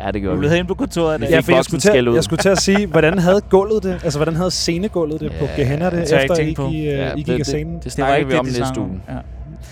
Ja, 0.00 0.06
det 0.06 0.14
Vi 0.14 0.20
gjorde 0.20 0.38
blev 0.38 0.42
vi. 0.42 0.52
hævet 0.52 0.58
ind 0.60 0.68
på 0.68 0.74
kontoret. 0.74 1.20
Ja, 1.30 1.38
for 1.40 1.52
jeg 1.52 1.64
skulle, 1.64 1.80
til, 1.80 2.10
jeg 2.14 2.24
skulle 2.24 2.42
til 2.42 2.48
at 2.48 2.58
sige, 2.58 2.86
hvordan 2.86 3.18
havde 3.18 3.40
gulvet 3.50 3.82
det? 3.82 4.00
Altså, 4.04 4.18
hvordan 4.18 4.36
havde 4.36 4.50
scenegulvet 4.50 5.20
det 5.20 5.32
på 5.40 5.44
Ja, 5.44 5.62
Gehenna 5.62 5.84
det, 5.84 5.92
det 5.92 6.02
efter 6.22 6.34
ikke 6.34 6.52
I, 6.52 6.54
på. 6.54 6.68
I, 6.68 6.82
Ja, 6.84 7.12
uh, 7.12 7.18
I 7.18 7.22
gik 7.22 7.26
det, 7.26 7.40
af 7.40 7.46
scenen? 7.46 7.74
det, 7.84 7.96
det 7.96 8.04
var 8.04 8.14
ikke 8.14 8.26
vi 8.26 8.32
det, 8.32 8.40
om 8.40 8.46
næste 8.46 8.58
sang 8.64 8.78
uge. 8.78 9.00
Ja. 9.08 9.14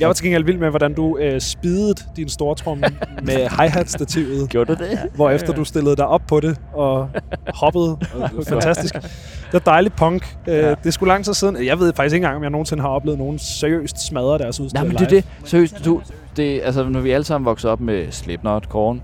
Jeg 0.01 0.07
var 0.09 0.13
til 0.15 0.25
gengæld 0.25 0.45
vild 0.45 0.59
med, 0.59 0.71
hvordan 0.71 0.95
du 0.95 1.19
øh, 1.19 1.41
speedede 1.41 1.95
din 2.17 2.29
stortromme 2.29 2.85
med 3.27 3.37
hi-hat-stativet. 3.37 4.49
Gjorde 4.49 4.75
du 4.75 4.85
det? 4.85 4.99
hvor 5.15 5.31
efter 5.31 5.53
du 5.55 5.65
stillede 5.65 5.97
dig 5.97 6.07
op 6.07 6.23
på 6.29 6.41
det 6.41 6.57
og 6.73 7.09
hoppede. 7.55 7.89
Og, 8.15 8.31
fantastisk. 8.49 8.95
Det 8.95 9.55
er 9.55 9.59
dejligt 9.59 9.97
punk. 9.97 10.37
Ja. 10.47 10.53
Ja. 10.57 10.69
Det 10.71 10.87
er 10.87 10.91
sgu 10.91 11.05
lang 11.05 11.25
tid 11.25 11.35
siden. 11.35 11.65
Jeg 11.67 11.79
ved 11.79 11.93
faktisk 11.97 12.15
ikke 12.15 12.25
engang, 12.25 12.37
om 12.37 12.43
jeg 12.43 12.51
nogensinde 12.51 12.83
har 12.83 12.89
oplevet 12.89 13.19
nogen 13.19 13.39
seriøst 13.39 14.07
smadre 14.07 14.39
deres 14.39 14.61
udstyr 14.61 14.75
Nej, 14.79 14.87
men 14.87 14.97
det 14.97 15.03
er 15.05 15.09
det. 15.09 15.25
Seriøst, 15.45 15.85
du, 15.85 16.01
det, 16.37 16.61
altså, 16.65 16.85
når 16.85 17.01
vi 17.01 17.11
alle 17.11 17.25
sammen 17.25 17.45
voksede 17.47 17.73
op 17.73 17.81
med 17.81 18.07
Slipknot, 18.11 18.69
Korn, 18.69 19.03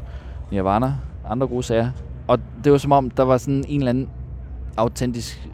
Nirvana, 0.50 0.94
andre 1.28 1.46
gode 1.46 1.62
sager. 1.62 1.90
Og 2.28 2.38
det 2.64 2.72
var 2.72 2.78
som 2.78 2.92
om, 2.92 3.10
der 3.10 3.22
var 3.22 3.38
sådan 3.38 3.64
en 3.68 3.80
eller 3.80 3.90
anden 3.90 4.08
autentisk 4.76 5.48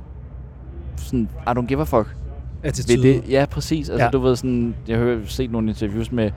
sådan, 0.96 1.28
I 1.46 1.50
don't 1.50 1.66
give 1.66 1.81
a 1.81 1.85
fuck 1.85 2.16
ved 2.62 2.68
Attitude. 2.68 3.02
det. 3.09 3.22
Ja, 3.28 3.44
præcis. 3.50 3.88
Altså, 3.90 4.05
Ja. 4.05 4.11
du 4.11 4.18
ved 4.18 4.37
sådan, 4.37 4.74
jeg 4.88 4.98
har 4.98 5.20
set 5.24 5.50
nogle 5.52 5.68
interviews 5.68 6.12
med 6.12 6.31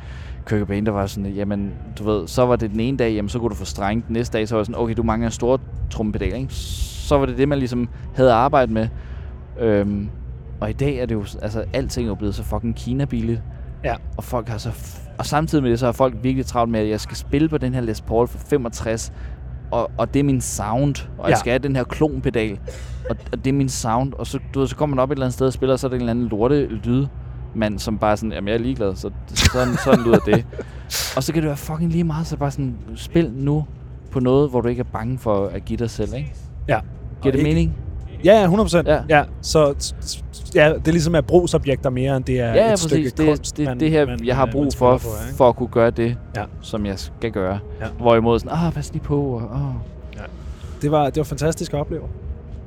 Kurt 0.46 0.60
Cobain, 0.60 0.86
der 0.86 0.92
var 0.92 1.06
sådan, 1.06 1.32
jamen, 1.32 1.72
du 2.00 2.04
ved, 2.04 2.28
så 2.28 2.46
var 2.46 2.56
det 2.56 2.72
den 2.72 2.80
ene 2.80 2.98
dag, 2.98 3.14
jamen, 3.14 3.30
så 3.30 3.40
kunne 3.40 3.50
du 3.50 3.56
få 3.56 3.66
streng. 3.66 4.08
Den 4.08 4.14
næste 4.14 4.38
dag, 4.38 4.48
så 4.48 4.56
var 4.56 4.60
det 4.60 4.66
sådan, 4.68 4.82
okay, 4.82 4.94
du 4.94 5.04
mangler 5.04 5.26
en 5.28 5.32
stor 5.32 5.60
trompedal, 5.90 6.34
ikke? 6.34 6.54
Så 6.54 7.18
var 7.18 7.26
det 7.26 7.38
det, 7.38 7.48
man 7.48 7.58
ligesom 7.60 7.90
havde 8.16 8.34
arbejdet 8.34 8.74
med. 8.74 8.88
Øhm, 9.60 10.10
og 10.60 10.70
i 10.70 10.74
dag 10.74 10.96
er 10.98 11.06
det 11.06 11.16
jo, 11.16 11.26
altså, 11.42 11.64
alting 11.74 12.06
er 12.06 12.10
jo 12.10 12.16
blevet 12.16 12.36
så 12.36 12.44
fucking 12.44 12.76
Kina-billigt. 12.76 13.42
Ja. 13.84 13.96
Og 14.18 14.24
folk 14.24 14.48
har 14.50 14.58
så, 14.58 14.70
og 15.18 15.26
samtidig 15.26 15.64
med 15.64 15.72
det, 15.72 15.80
så 15.80 15.86
har 15.86 15.92
folk 15.92 16.16
virkelig 16.22 16.46
travlt 16.46 16.72
med, 16.72 16.80
at 16.80 16.90
jeg 16.90 17.00
skal 17.00 17.18
spille 17.18 17.50
på 17.50 17.58
den 17.58 17.74
her 17.74 17.82
Les 17.82 18.02
Paul 18.02 18.28
for 18.28 18.38
65, 18.38 19.14
og, 19.72 19.92
og 19.98 20.14
det 20.14 20.20
er 20.20 20.24
min 20.24 20.42
sound, 20.42 20.96
og 21.18 21.24
ja. 21.26 21.30
Jeg 21.30 21.38
skal 21.38 21.52
have 21.52 21.60
den 21.60 21.76
her 21.76 21.84
klonpedal, 21.84 22.60
og, 23.10 23.16
og 23.32 23.38
det 23.46 23.48
er 23.50 23.54
min 23.54 23.70
sound, 23.70 24.14
og 24.14 24.28
så, 24.28 24.40
du 24.54 24.60
ved, 24.60 24.68
så 24.68 24.76
kommer 24.76 24.96
man 24.96 25.04
op 25.04 25.12
et 25.12 25.16
eller 25.16 25.26
andet 25.26 25.34
sted 25.34 25.48
og 25.48 25.54
spiller, 25.54 25.74
og 25.74 25.80
så 25.80 25.88
er 25.88 25.90
det 25.90 25.96
en 25.96 26.02
eller 26.02 26.12
anden 26.12 26.28
lorte 26.28 26.66
lyd, 26.68 27.06
mand, 27.56 27.80
som 27.80 27.98
bare 27.98 28.18
sådan, 28.18 28.32
jamen 28.32 28.48
jeg 28.48 28.54
er 28.54 28.60
ligeglad, 28.60 28.96
så 28.96 29.10
sådan, 29.28 29.74
sådan 29.84 30.04
lyder 30.06 30.20
det. 30.20 30.46
Og 31.18 31.24
så 31.24 31.34
kan 31.34 31.42
det 31.42 31.48
være 31.48 31.58
fucking 31.58 31.92
lige 31.92 32.04
meget, 32.04 32.28
så 32.28 32.38
bare 32.38 32.52
sådan, 32.52 32.76
spil 32.96 33.32
nu 33.36 33.66
på 34.12 34.20
noget, 34.20 34.50
hvor 34.50 34.62
du 34.62 34.68
ikke 34.68 34.80
er 34.80 34.84
bange 34.94 35.18
for 35.18 35.48
at 35.48 35.66
give 35.66 35.78
dig 35.78 35.90
selv, 35.90 36.14
ikke? 36.14 36.34
Ja. 36.68 36.80
Giver 37.22 37.32
det 37.32 37.40
ikke- 37.40 37.50
mening? 37.50 37.76
Ja, 38.26 38.34
ja, 38.38 38.44
100 38.44 38.66
procent. 38.66 38.88
Ja. 38.88 38.94
Ja. 38.94 39.18
ja. 39.18 39.24
Så 39.42 39.60
ja, 40.56 40.74
det 40.74 40.88
er 40.88 40.92
ligesom 40.92 41.16
at 41.16 41.26
brugsobjekter 41.26 41.90
mere, 41.90 42.18
end 42.18 42.26
det 42.26 42.40
er 42.40 42.46
Ja, 42.48 42.54
ja 42.54 42.66
et 42.66 42.70
præcis. 42.72 42.90
stykke 42.90 43.10
Det, 43.10 43.26
kunst, 43.38 43.58
det, 43.58 43.66
man, 43.66 43.80
det 43.80 43.90
her, 43.92 44.06
man, 44.06 44.26
jeg 44.26 44.36
har 44.36 44.46
øh, 44.46 44.52
brug 44.52 44.68
for, 44.78 44.98
på, 44.98 45.08
ikke? 45.28 45.38
for 45.38 45.50
at 45.50 45.56
kunne 45.56 45.70
gøre 45.70 45.90
det, 45.92 46.18
Ja. 46.36 46.44
som 46.62 46.86
jeg 46.86 47.00
skal 47.00 47.32
gøre. 47.32 47.60
Ja. 47.82 47.86
Hvorimod 48.00 48.40
sådan, 48.40 48.58
ah, 48.58 48.74
pas 48.74 48.92
lige 48.94 49.04
på, 49.04 49.18
og 49.22 49.42
åh. 49.56 49.62
Det 50.82 50.92
var, 50.92 51.06
det 51.06 51.18
var 51.18 51.24
fantastisk 51.24 51.74
at 51.74 51.80
opleve. 51.80 52.04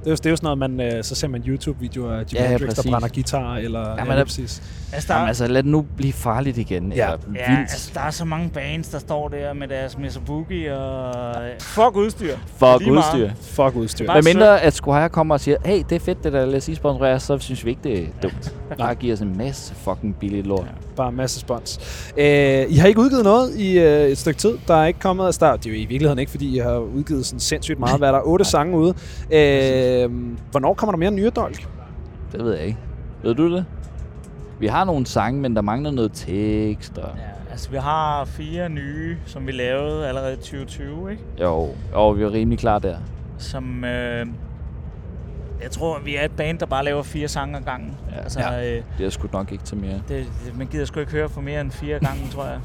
Det 0.08 0.12
er, 0.12 0.16
jo, 0.16 0.16
det 0.16 0.26
er 0.26 0.30
jo 0.30 0.36
sådan 0.36 0.58
noget, 0.58 0.58
man, 0.58 0.96
øh, 0.96 1.04
så 1.04 1.14
ser 1.14 1.28
man 1.28 1.42
YouTube-videoer 1.42 2.12
af 2.12 2.18
Jimi 2.18 2.26
Ja, 2.34 2.42
ja, 2.42 2.48
Hendrix, 2.50 2.74
der 2.74 2.90
brænder 2.90 3.08
guitar, 3.08 3.56
eller 3.56 3.94
ja, 3.98 4.04
men 4.04 4.16
ja, 4.18 4.24
præcis. 4.24 4.62
Altså, 4.92 5.08
der, 5.08 5.14
Jamen, 5.14 5.28
altså, 5.28 5.46
lad 5.46 5.62
det 5.62 5.70
nu 5.70 5.86
blive 5.96 6.12
farligt 6.12 6.58
igen. 6.58 6.92
Ja. 6.92 7.04
Eller 7.04 7.18
ja, 7.34 7.50
vildt. 7.50 7.60
altså, 7.60 7.90
der 7.94 8.00
er 8.00 8.10
så 8.10 8.24
mange 8.24 8.48
bands, 8.48 8.88
der 8.88 8.98
står 8.98 9.28
der 9.28 9.52
med 9.52 9.68
deres 9.68 9.98
Mesa 9.98 10.20
Boogie 10.26 10.78
og... 10.78 11.34
Fuck 11.60 11.96
udstyr. 11.96 12.36
Fuck 12.46 12.78
lige 12.78 12.92
meget. 12.92 13.14
udstyr. 13.14 13.30
Fuck 13.40 13.76
udstyr. 13.76 14.12
Hvad 14.12 14.22
mindre, 14.22 14.60
at 14.60 14.72
Squire 14.72 15.08
kommer 15.08 15.34
og 15.34 15.40
siger, 15.40 15.56
hey, 15.64 15.82
det 15.88 15.96
er 15.96 16.00
fedt, 16.00 16.24
det 16.24 16.32
der, 16.32 16.46
lad 16.46 16.56
os 16.56 16.66
lige 16.66 16.76
sponsorere, 16.76 17.20
så 17.20 17.38
synes 17.38 17.64
vi 17.64 17.70
ikke, 17.70 17.82
det 17.84 18.02
er 18.02 18.06
dumt. 18.22 18.54
Bare 18.78 18.94
giver 18.94 19.14
os 19.14 19.20
en 19.20 19.38
masse 19.38 19.74
fucking 19.74 20.16
billigt 20.16 20.46
lort. 20.46 20.66
Bare 20.98 21.12
masse 21.12 21.40
spons. 21.40 21.80
Øh, 22.16 22.64
I 22.68 22.74
har 22.76 22.86
ikke 22.88 23.00
udgivet 23.00 23.24
noget 23.24 23.56
i 23.56 23.78
øh, 23.78 24.08
et 24.08 24.18
stykke 24.18 24.38
tid. 24.38 24.58
Der 24.68 24.74
er 24.74 24.86
ikke 24.86 25.00
kommet 25.00 25.26
af 25.26 25.34
start. 25.34 25.64
Det 25.64 25.70
er 25.70 25.74
jo 25.74 25.80
i 25.80 25.84
virkeligheden 25.84 26.18
ikke, 26.18 26.30
fordi 26.30 26.56
I 26.56 26.58
har 26.58 26.78
udgivet 26.78 27.26
sådan 27.26 27.40
sindssygt 27.40 27.78
meget. 27.78 27.98
Hvad 27.98 28.08
er 28.08 28.12
der? 28.12 28.20
Otte 28.24 28.44
sange 28.44 28.78
ude. 28.78 28.94
Øh, 29.32 30.10
hvornår 30.50 30.74
kommer 30.74 30.92
der 30.92 30.98
mere 30.98 31.10
nye 31.10 31.30
dolk? 31.36 31.68
Det 32.32 32.44
ved 32.44 32.54
jeg 32.54 32.66
ikke. 32.66 32.78
Ved 33.22 33.34
du 33.34 33.54
det? 33.54 33.64
Vi 34.60 34.66
har 34.66 34.84
nogle 34.84 35.06
sange, 35.06 35.40
men 35.40 35.56
der 35.56 35.62
mangler 35.62 35.90
noget 35.90 36.10
tekst. 36.14 36.98
Og... 36.98 37.10
Ja, 37.16 37.50
altså, 37.50 37.70
vi 37.70 37.76
har 37.76 38.24
fire 38.24 38.68
nye, 38.68 39.16
som 39.26 39.46
vi 39.46 39.52
lavede 39.52 40.08
allerede 40.08 40.32
i 40.32 40.36
2020, 40.36 41.10
ikke? 41.10 41.22
Jo, 41.40 41.68
jo, 41.92 42.10
vi 42.10 42.22
er 42.22 42.32
rimelig 42.32 42.58
klar 42.58 42.78
der. 42.78 42.96
Som... 43.38 43.84
Øh, 43.84 44.26
jeg 45.62 45.70
tror, 45.70 45.98
vi 46.04 46.16
er 46.16 46.24
et 46.24 46.30
band, 46.30 46.58
der 46.58 46.66
bare 46.66 46.84
laver 46.84 47.02
fire 47.02 47.28
sange 47.28 47.56
ad 47.56 47.62
gangen. 47.62 47.96
Ja. 48.16 48.20
altså, 48.22 48.40
Ja. 48.40 48.76
øh, 48.76 48.82
Det 48.98 49.06
er 49.06 49.10
sgu 49.10 49.28
nok 49.32 49.52
ikke 49.52 49.64
til 49.64 49.76
mere. 49.76 50.00
det, 50.08 50.26
man 50.54 50.66
gider 50.66 50.84
sgu 50.84 51.00
ikke 51.00 51.12
høre 51.12 51.28
for 51.28 51.40
mere 51.40 51.60
end 51.60 51.70
fire 51.70 51.98
gange, 52.06 52.22
tror 52.32 52.44
jeg. 52.44 52.58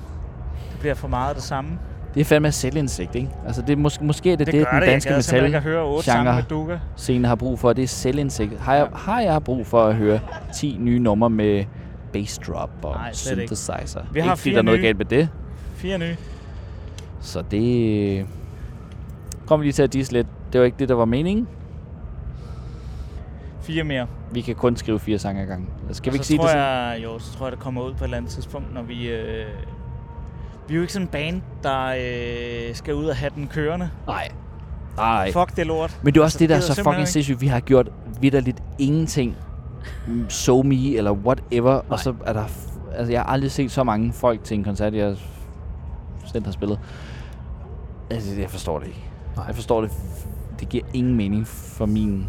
Det 0.72 0.80
bliver 0.80 0.96
for 0.96 1.08
meget 1.08 1.36
det 1.36 1.44
samme. 1.44 1.80
Det 2.14 2.22
er 2.22 2.26
fandme 2.26 2.52
selvindsigt, 2.52 3.16
ikke? 3.16 3.30
Altså, 3.46 3.62
det 3.62 3.70
er 3.80 3.90
mås- 3.90 4.04
måske 4.04 4.32
er 4.34 4.36
det, 4.36 4.48
Det, 4.48 4.54
det, 4.54 4.68
den 4.72 4.80
det. 4.82 4.88
Danske 4.88 5.10
metal 5.10 5.52
genre 6.04 6.80
scene 6.96 7.28
har 7.28 7.36
brug 7.36 7.60
for. 7.60 7.74
Det 7.74 7.84
er 7.84 7.88
selvindsigt. 7.88 8.60
Har 8.60 8.76
jeg, 8.76 8.88
har 8.94 9.22
jeg 9.22 9.44
brug 9.44 9.68
for 9.68 9.84
at 9.86 9.96
høre 9.96 10.20
10 10.56 10.78
nye 10.80 11.00
numre 11.00 11.30
med 11.30 11.66
bass 12.14 12.38
drop 12.48 12.70
og 12.84 12.96
Nej, 12.96 13.14
slet 13.14 13.32
ikke. 13.42 13.56
synthesizer? 13.56 14.02
Vi 14.14 14.20
har 14.20 14.32
ikke 14.32 14.42
fire 14.42 14.54
der 14.54 14.60
er 14.60 14.64
noget 14.64 14.80
nye. 14.80 14.86
galt 14.86 14.98
med 14.98 15.06
det. 15.06 15.30
Fire 15.76 15.98
nye. 15.98 16.16
Så 17.22 17.44
det... 17.52 18.26
Kom 19.46 19.62
lige 19.62 19.72
til 19.72 19.84
at 19.84 19.94
disse 19.94 20.14
lidt. 20.14 20.28
Det 20.54 20.60
var 20.60 20.66
ikke 20.66 20.78
det, 20.80 20.90
der 20.90 20.96
var 20.96 21.06
meningen. 21.06 21.48
Fire 23.64 23.84
mere. 23.84 24.08
Vi 24.32 24.42
kan 24.42 24.56
kun 24.56 24.76
skrive 24.78 25.00
fire 25.00 25.20
sange 25.20 25.42
ad 25.42 25.48
gangen. 25.48 25.70
Skal 25.92 26.14
vi 26.14 26.16
ikke 26.16 26.26
sige 26.28 26.38
det 26.40 26.50
sådan? 26.50 26.62
jeg, 26.94 27.00
Jo, 27.04 27.20
så 27.20 27.34
tror 27.38 27.46
jeg, 27.46 27.52
det 27.52 27.60
kommer 27.60 27.82
ud 27.82 27.92
på 27.94 27.98
et 27.98 28.04
eller 28.04 28.18
andet 28.18 28.32
tidspunkt, 28.32 28.74
når 28.74 28.82
vi... 28.82 29.08
Øh, 29.10 29.46
Vi 30.68 30.74
er 30.74 30.76
jo 30.76 30.82
ikke 30.82 30.94
sådan 30.94 31.08
en 31.08 31.12
band, 31.12 31.42
der 31.64 31.86
øh, 32.70 32.76
skal 32.76 32.94
ud 32.96 33.06
og 33.06 33.16
have 33.16 33.32
den 33.36 33.48
kørende. 33.48 33.90
Nej. 34.08 34.32
Nej. 34.98 35.32
Fuck 35.32 35.56
det 35.56 35.68
lort. 35.68 36.00
Men 36.04 36.14
det 36.14 36.20
er 36.20 36.24
også 36.24 36.36
Altså, 36.36 36.40
det, 36.40 36.50
der 36.50 36.56
er 36.56 36.60
så 36.60 36.84
fucking 36.84 37.08
sindssygt. 37.08 37.42
Vi 37.42 37.48
har 37.48 37.60
gjort 37.60 37.90
vidderligt 38.22 38.64
ingenting. 38.80 39.36
So 40.30 40.62
me, 40.62 40.96
eller 40.96 41.12
whatever. 41.12 41.82
Og 41.90 42.00
så 42.00 42.14
er 42.26 42.34
der... 42.34 42.44
Altså, 42.96 43.12
jeg 43.12 43.22
har 43.22 43.26
aldrig 43.28 43.52
set 43.52 43.72
så 43.72 43.84
mange 43.84 44.14
folk 44.14 44.44
til 44.44 44.58
en 44.58 44.64
koncert, 44.64 44.94
jeg 44.94 45.16
selv 46.26 46.46
har 46.46 46.52
spillet. 46.52 46.80
Altså, 48.10 48.36
jeg 48.42 48.50
forstår 48.50 48.80
det 48.80 48.88
ikke. 48.88 49.04
Nej. 49.36 49.46
Jeg 49.46 49.56
forstår 49.56 49.82
det. 49.82 49.92
Det 50.60 50.70
giver 50.70 50.84
ingen 50.94 51.16
mening 51.16 51.48
for 51.48 51.86
min... 51.86 52.28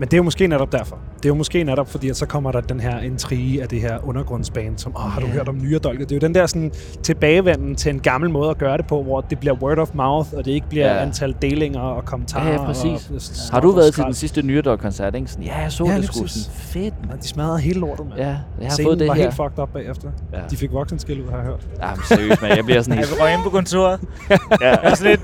Men 0.00 0.06
det 0.08 0.12
er 0.14 0.16
jo 0.16 0.22
måske 0.22 0.46
netop 0.46 0.72
derfor. 0.72 0.98
Det 1.16 1.24
er 1.24 1.28
jo 1.28 1.34
måske 1.34 1.64
netop 1.64 1.88
fordi, 1.90 2.08
at 2.08 2.16
så 2.16 2.26
kommer 2.26 2.52
der 2.52 2.60
den 2.60 2.80
her 2.80 3.00
intrige 3.00 3.62
af 3.62 3.68
det 3.68 3.80
her 3.80 4.08
undergrundsband, 4.08 4.78
som, 4.78 4.92
åh, 4.96 5.02
har 5.02 5.20
du 5.20 5.26
Ja. 5.26 5.32
hørt 5.32 5.48
om 5.48 5.56
Nyredolke? 5.62 6.04
Det 6.04 6.12
er 6.12 6.16
jo 6.16 6.20
den 6.20 6.34
der 6.34 6.46
sådan 6.46 6.72
tilbagevenden 7.02 7.76
til 7.76 7.90
en 7.94 8.00
gammel 8.00 8.30
måde 8.30 8.50
at 8.50 8.58
gøre 8.58 8.76
det 8.76 8.86
på, 8.86 9.02
hvor 9.02 9.20
det 9.20 9.38
bliver 9.38 9.54
word 9.54 9.78
of 9.78 9.88
mouth, 9.94 10.28
og 10.36 10.44
det 10.44 10.50
ikke 10.50 10.68
bliver 10.68 10.86
Ja. 10.86 11.02
antal 11.02 11.34
delinger 11.42 11.80
og 11.80 12.04
kommentarer. 12.04 12.46
Ja, 12.48 12.52
ja, 12.52 12.64
præcis. 12.64 13.10
Og, 13.14 13.20
stop 13.20 13.52
Har 13.54 13.60
du 13.60 13.70
og 13.70 13.76
været 13.76 13.94
til 13.94 14.04
den 14.04 14.14
sidste 14.14 14.42
Nyredog-koncert, 14.42 15.14
ikke? 15.14 15.26
Sådan, 15.30 15.44
ja, 15.44 15.58
jeg 15.58 15.72
så 15.72 15.84
Ja, 15.84 15.96
det 15.96 16.04
sgu 16.04 16.26
fedt. 16.52 16.84
Ja, 16.84 16.90
mand. 17.08 17.20
de 17.20 17.28
smadrede 17.28 17.60
hele 17.60 17.80
lortet, 17.80 18.06
mand. 18.08 18.20
Ja, 18.20 18.26
jeg 18.26 18.36
har 18.60 18.68
Scenen 18.68 18.86
fået 18.86 18.98
det 18.98 19.08
var 19.08 19.14
her. 19.14 19.22
helt 19.22 19.34
fucked 19.34 19.58
up 19.58 19.68
bagefter. 19.72 20.08
Ja. 20.32 20.38
De 20.50 20.56
fik 20.56 20.72
voksenskil 20.72 21.20
ud, 21.22 21.30
har 21.30 21.36
jeg 21.36 21.46
hørt. 21.46 21.66
Ja, 21.82 21.90
men 21.94 22.04
seriøst, 22.04 22.42
man. 22.42 22.56
Jeg 22.56 22.64
bliver 22.64 22.82
sådan 22.82 22.98
helt... 22.98 23.10
vi 23.10 23.14
røg 23.22 23.32
ind 23.32 23.42
på 23.42 23.50
kontoret. 23.50 24.00
Ja. 24.30 24.36
Jeg 24.60 24.78
er 24.82 24.94
sådan 24.94 25.10
lidt, 25.10 25.20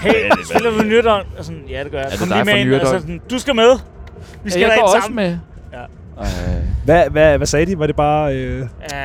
hey, 0.00 0.10
er 0.30 0.34
spiller 0.50 0.70
du 0.70 0.82
Nyredon? 0.82 1.20
Og 1.38 1.44
sådan, 1.44 1.62
ja, 1.70 1.84
det 1.84 1.90
gør 1.92 1.98
jeg. 1.98 2.06
Er 2.06 2.10
det 2.10 2.18
Kom 2.18 2.28
dig 2.28 2.44
lige 2.44 2.64
med 2.70 2.80
fra 2.80 2.94
og 2.94 3.00
sådan, 3.00 3.20
du 3.30 3.38
skal 3.38 3.54
med. 3.54 3.70
Vi 4.44 4.50
skal 4.50 4.60
jeg 4.60 4.68
derind 4.68 4.80
går 4.82 4.88
også 4.88 5.00
sammen. 5.02 5.16
med. 5.16 5.38
Ja. 5.72 5.82
Øh, 6.20 6.62
Hvad, 6.84 7.10
hvad, 7.10 7.36
hvad 7.36 7.46
sagde 7.46 7.66
de? 7.66 7.78
Var 7.78 7.86
det 7.86 7.96
bare... 7.96 8.34
Øh... 8.36 8.60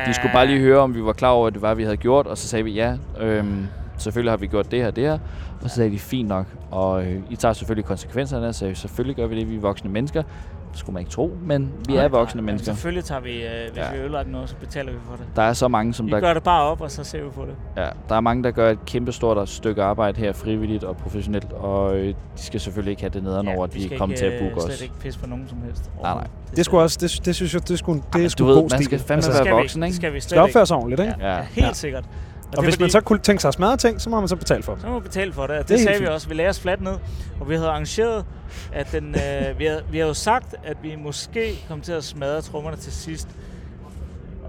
de 0.07 0.13
skulle 0.13 0.33
bare 0.33 0.47
lige 0.47 0.59
høre, 0.59 0.79
om 0.79 0.95
vi 0.95 1.03
var 1.03 1.13
klar 1.13 1.29
over, 1.29 1.47
at 1.47 1.53
det 1.53 1.61
var, 1.61 1.73
vi 1.73 1.83
havde 1.83 1.97
gjort, 1.97 2.27
og 2.27 2.37
så 2.37 2.47
sagde 2.47 2.63
vi 2.63 2.71
ja. 2.71 2.93
Øhm, 3.19 3.67
selvfølgelig 3.97 4.31
har 4.31 4.37
vi 4.37 4.47
gjort 4.47 4.71
det 4.71 4.79
her 4.81 4.91
det 4.91 5.03
her. 5.03 5.17
Og 5.63 5.69
så 5.69 5.75
sagde 5.75 5.91
de, 5.91 5.99
fint 5.99 6.27
nok. 6.27 6.45
Og 6.71 7.03
øh, 7.03 7.15
I 7.29 7.35
tager 7.35 7.53
selvfølgelig 7.53 7.85
konsekvenserne, 7.85 8.53
sagde, 8.53 8.75
selvfølgelig 8.75 9.15
gør 9.15 9.27
vi 9.27 9.39
det, 9.39 9.49
vi 9.49 9.55
er 9.55 9.59
voksne 9.59 9.89
mennesker. 9.89 10.23
Det 10.71 10.79
skulle 10.79 10.93
man 10.93 11.01
ikke 11.01 11.11
tro, 11.11 11.37
men 11.41 11.71
vi 11.87 11.95
er 11.95 12.07
voksne 12.07 12.41
Men 12.41 12.45
mennesker. 12.45 12.73
Selvfølgelig 12.73 13.03
tager 13.03 13.21
vi, 13.21 13.43
øh, 13.43 13.49
hvis 13.73 13.77
Ja. 13.77 13.91
vi 13.91 13.97
ødelagt 13.97 14.31
noget, 14.31 14.49
så 14.49 14.55
betaler 14.55 14.91
vi 14.91 14.97
for 15.05 15.15
det. 15.15 15.25
Der 15.35 15.41
er 15.41 15.53
så 15.53 15.67
mange, 15.67 15.93
som 15.93 16.05
Vi 16.05 16.11
der, 16.11 16.19
gør 16.19 16.33
det 16.33 16.43
bare 16.43 16.63
op, 16.63 16.81
og 16.81 16.91
så 16.91 17.03
ser 17.03 17.23
vi 17.23 17.29
på 17.29 17.45
det. 17.45 17.55
ja, 17.77 17.87
der 18.09 18.15
er 18.15 18.19
mange, 18.21 18.43
der 18.43 18.51
gør 18.51 18.71
et 18.71 18.85
kæmpe 18.85 19.11
stort 19.11 19.49
stykke 19.49 19.83
arbejde 19.83 20.19
her, 20.19 20.33
frivilligt 20.33 20.83
og 20.83 20.97
professionelt, 20.97 21.53
og 21.53 21.95
øh, 21.97 22.07
de 22.07 22.13
skal 22.35 22.59
selvfølgelig 22.59 22.91
ikke 22.91 23.01
have 23.01 23.09
det 23.09 23.23
nederen 23.23 23.47
over, 23.47 23.63
at 23.63 23.75
vi 23.75 23.83
skal 23.83 23.93
er 23.93 23.97
kommet 23.99 24.17
til 24.17 24.25
at 24.25 24.33
øh, 24.33 24.39
booke 24.39 24.61
slet 24.61 24.73
os. 24.75 24.81
ikke 24.81 24.93
pisse 24.99 25.19
på 25.19 25.27
nogen 25.27 25.45
som 25.47 25.57
helst. 25.65 25.91
Nej, 26.01 26.13
nej. 26.13 26.27
Det, 26.55 26.65
skulle 26.65 26.83
også, 26.83 26.97
det, 27.01 27.25
det 27.25 27.35
synes 27.35 27.53
jeg, 27.53 27.67
det 27.67 27.79
skulle, 27.79 28.01
det 28.13 28.39
du 28.39 28.45
ved, 28.45 28.55
god 28.55 28.61
man 28.61 28.69
stil. 28.69 28.85
skal 28.85 28.99
fandme 28.99 29.13
altså, 29.15 29.31
være 29.31 29.43
skal 29.43 29.53
voksen, 29.53 29.81
vi, 29.81 29.85
ikke? 29.85 29.91
Det 29.93 29.95
skal 30.01 30.13
vi 30.13 30.19
slet 30.19 30.29
skal 30.29 30.41
opføre 30.41 30.65
sig 30.65 30.77
ordentligt, 30.77 31.01
ikke? 31.01 31.13
Ja, 31.19 31.27
Ja. 31.27 31.35
ja. 31.37 31.43
helt 31.43 31.67
Ja. 31.67 31.73
sikkert. 31.73 32.05
Og, 32.49 32.51
det 32.51 32.57
og 32.57 32.63
hvis 32.63 32.73
fordi- 32.73 32.83
man 32.83 32.89
så 32.89 33.01
kunne 33.01 33.19
tænke 33.19 33.41
sig 33.41 33.47
at 33.47 33.53
smadre 33.53 33.77
ting, 33.77 34.01
så 34.01 34.09
må 34.09 34.19
man 34.19 34.27
så 34.27 34.35
betale 34.35 34.63
for 34.63 34.73
det. 34.73 34.81
Så 34.81 34.87
må 34.87 34.99
vi 34.99 35.03
betale 35.03 35.33
for 35.33 35.41
det, 35.47 35.51
og 35.51 35.57
Det 35.57 35.67
det, 35.69 35.77
det 35.77 35.83
sagde 35.83 35.99
vi 35.99 36.05
fint. 36.05 36.13
også. 36.15 36.27
Vi 36.27 36.33
lagde 36.33 36.49
os 36.49 36.59
fladt 36.59 36.81
ned, 36.81 36.93
og 37.39 37.49
vi 37.49 37.55
havde 37.55 37.67
arrangeret, 37.69 38.25
at 38.73 38.91
den, 38.91 39.15
øh, 39.15 39.59
vi, 39.59 39.65
havde, 39.65 39.81
vi 39.91 39.97
havde 39.97 40.07
jo 40.07 40.13
sagt, 40.13 40.55
at 40.63 40.77
vi 40.83 40.95
måske 41.03 41.65
kom 41.67 41.81
til 41.81 41.91
at 41.91 42.03
smadre 42.03 42.41
trommerne 42.41 42.77
til 42.77 42.93
sidst. 42.93 43.27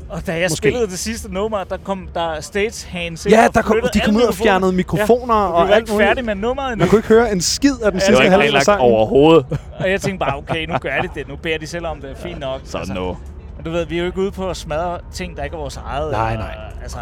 Og 0.09 0.27
da 0.27 0.33
jeg 0.33 0.43
Måske. 0.45 0.57
spillede 0.57 0.87
det 0.87 0.99
sidste 0.99 1.33
nummer, 1.35 1.65
der 1.65 1.77
kom 1.85 2.09
der 2.15 2.41
stagehands 2.41 3.27
ind 3.27 3.35
Ja, 3.35 3.49
og 3.49 3.55
der 3.55 3.63
kom, 3.63 3.77
de 3.95 4.01
kom 4.01 4.17
ud 4.17 4.23
og 4.23 4.35
fjernede 4.35 4.73
mikrofoner 4.73 5.35
Ja, 5.35 5.41
og 5.47 5.67
vi 5.67 5.69
var 5.71 5.75
alt 5.75 5.83
ikke 5.83 5.93
muligt. 5.93 6.09
færdige 6.09 6.25
med 6.25 6.35
nummeret 6.35 6.73
endnu. 6.73 6.83
Man 6.85 6.89
kunne 6.91 6.99
ikke 6.99 7.09
høre 7.09 7.33
en 7.33 7.41
skid 7.41 7.73
af 7.73 7.77
den 7.79 7.85
Ja, 7.85 7.91
Det 7.95 8.03
sidste 8.03 8.23
ikke 8.25 8.31
halvdel 8.37 8.57
af 8.57 8.63
sangen. 8.63 8.81
overhovedet. 8.93 9.47
Og 9.79 9.91
jeg 9.91 10.01
tænkte 10.01 10.19
bare, 10.27 10.37
okay, 10.37 10.67
nu 10.67 10.79
gør 10.79 11.01
de 11.03 11.09
det. 11.15 11.29
Nu 11.29 11.37
beder 11.37 11.59
de 11.59 11.67
selv 11.67 11.87
om 11.87 12.01
det. 12.01 12.17
Fint 12.17 12.41
nok. 12.41 12.61
Så 12.65 12.93
no. 12.95 13.15
Men 13.57 13.65
du 13.65 13.71
ved, 13.71 13.87
vi 13.87 13.97
er 13.97 14.01
jo 14.01 14.07
ikke 14.07 14.19
ude 14.19 14.31
på 14.31 14.51
at 14.51 14.57
smadre 14.57 14.99
ting, 15.13 15.37
der 15.37 15.45
ikke 15.45 15.55
er 15.55 15.59
vores 15.61 15.77
eget. 15.77 16.13
Nej, 16.13 16.37
nej. 16.37 16.55
Altså, 16.83 16.99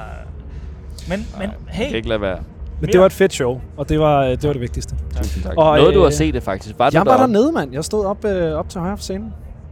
men, 1.09 1.27
men 1.39 1.41
Jeg 1.43 1.51
kan 1.75 1.85
hey, 1.87 1.95
ikke 1.97 2.09
lade 2.09 2.21
være. 2.21 2.39
Men 2.81 2.91
det 2.93 3.01
var 3.01 3.07
et 3.07 3.13
fedt 3.13 3.33
show, 3.33 3.61
og 3.77 3.89
det 3.89 4.01
var, 4.01 4.25
det 4.25 4.43
var 4.45 4.53
det 4.53 4.61
vigtigste. 4.63 4.95
Tusind 5.17 5.45
tak. 5.45 5.53
Og, 5.57 5.77
Noget, 5.79 5.95
du 5.95 5.99
øh, 6.01 6.05
har 6.05 6.11
set 6.11 6.35
det 6.35 6.43
faktisk. 6.43 6.75
Var 6.79 6.85
Jeg 6.85 6.93
du 6.93 6.99
var 6.99 7.05
deroppe? 7.05 7.35
dernede, 7.35 7.53
mand. 7.53 7.73
Jeg 7.73 7.85
stod 7.85 8.05
op, 8.05 8.25
øh, 8.25 8.53
op 8.55 8.69
til 8.69 8.81
højre 8.81 8.97
for 8.97 9.03
scenen. 9.03 9.25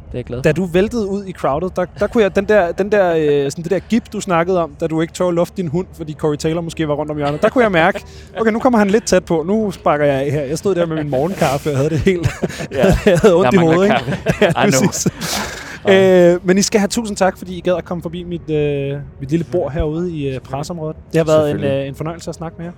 Det 0.07 0.13
er 0.15 0.19
jeg 0.19 0.25
glad 0.25 0.39
for. 0.39 0.43
Da 0.43 0.53
du 0.53 0.65
væltede 0.65 1.07
ud 1.09 1.25
i 1.25 1.33
crowdet, 1.33 1.77
der, 1.77 1.85
der 1.99 2.07
kunne 2.07 2.23
jeg, 2.23 2.37
den 2.37 2.45
der, 2.45 2.73
den 2.73 2.93
der, 2.93 3.15
øh, 3.17 3.51
sådan 3.51 3.63
det 3.65 3.71
der 3.71 3.79
gip, 3.79 4.13
du 4.13 4.21
snakkede 4.21 4.63
om, 4.63 4.71
da 4.81 4.87
du 4.87 5.01
ikke 5.01 5.13
tog 5.13 5.33
luft 5.33 5.57
din 5.57 5.69
hund, 5.69 5.87
fordi 5.97 6.13
Corey 6.13 6.37
Taylor 6.37 6.61
måske 6.61 6.89
var 6.89 6.95
rundt 6.95 7.11
om 7.11 7.17
hjørnet, 7.17 7.43
der 7.43 7.49
kunne 7.49 7.65
jeg 7.65 7.73
mærke, 7.73 8.05
okay, 8.41 8.51
nu 8.53 8.59
kommer 8.59 8.79
han 8.79 8.91
lidt 8.91 9.05
tæt 9.07 9.25
på, 9.25 9.45
nu 9.47 9.71
sparker 9.71 10.05
jeg 10.05 10.15
af 10.15 10.31
her. 10.31 10.43
Jeg 10.43 10.59
stod 10.59 10.75
der 10.75 10.87
med 10.87 10.97
min 10.97 11.11
morgenkaffe 11.11 11.71
og 11.71 11.77
havde 11.77 11.91
det 11.91 11.99
helt, 11.99 12.29
Ja. 12.73 12.87
jeg 13.07 13.19
havde 13.23 13.35
ondt 13.35 13.55
i 13.55 13.57
Der 13.57 13.65
mangler 13.65 13.75
hovedet, 13.75 13.85
ikke? 13.85 14.19
Ja, 14.61 14.67
I. 14.67 14.71
Øh, 15.91 16.47
men 16.47 16.59
I 16.59 16.63
skal 16.63 16.81
have 16.81 16.89
tusind 16.89 17.17
tak, 17.17 17.39
fordi 17.39 17.57
I 17.59 17.61
gad 17.61 17.75
at 17.77 17.85
komme 17.85 18.03
forbi 18.03 18.23
mit, 18.25 18.51
øh, 18.51 18.99
mit 19.21 19.31
lille 19.31 19.47
bord 19.53 19.73
herude 19.73 20.13
i 20.13 20.35
øh, 20.35 20.41
presseområdet. 20.41 20.97
Det 21.13 21.19
har 21.19 21.25
været 21.25 21.51
en, 21.51 21.65
øh, 21.65 21.87
en 21.89 21.95
fornøjelse 21.95 22.29
at 22.31 22.35
snakke 22.35 22.57
med 22.59 22.67
jer. 22.67 22.73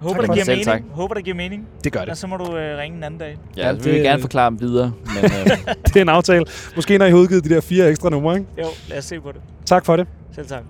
håber, 0.00 0.14
Tak 0.14 0.22
det 0.22 0.34
giver 0.34 0.34
det. 0.34 0.44
Selv 0.46 0.68
mening. 0.68 0.86
tak. 0.88 0.96
Håber, 0.96 1.14
det 1.14 1.24
giver 1.24 1.36
mening. 1.36 1.66
Det 1.84 1.92
gør 1.92 2.00
det. 2.00 2.08
Og 2.08 2.16
så 2.16 2.26
må 2.26 2.36
du 2.36 2.56
øh, 2.56 2.78
ringe 2.78 2.96
en 2.96 3.04
anden 3.04 3.20
dag. 3.20 3.36
Ja, 3.56 3.66
Ja, 3.66 3.72
vi 3.72 3.78
vil 3.84 3.94
det- 3.94 4.02
gerne 4.02 4.20
forklare 4.20 4.50
dem 4.50 4.60
videre. 4.60 4.92
Men, 5.04 5.24
øh, 5.24 5.30
Det 5.86 5.96
er 5.96 6.02
en 6.02 6.08
aftale. 6.08 6.44
Måske 6.76 6.98
når 6.98 7.06
I 7.06 7.10
har 7.10 7.16
udgivet 7.18 7.44
de 7.44 7.48
der 7.48 7.60
fire 7.60 7.90
ekstra 7.90 8.10
numre, 8.10 8.34
ikke? 8.38 8.46
Jo, 8.58 8.64
lad 8.88 8.98
os 8.98 9.04
se 9.04 9.20
på 9.20 9.32
det. 9.32 9.40
Tak 9.66 9.84
for 9.84 9.96
det. 9.96 10.06
Selv 10.34 10.46
tak. 10.46 10.62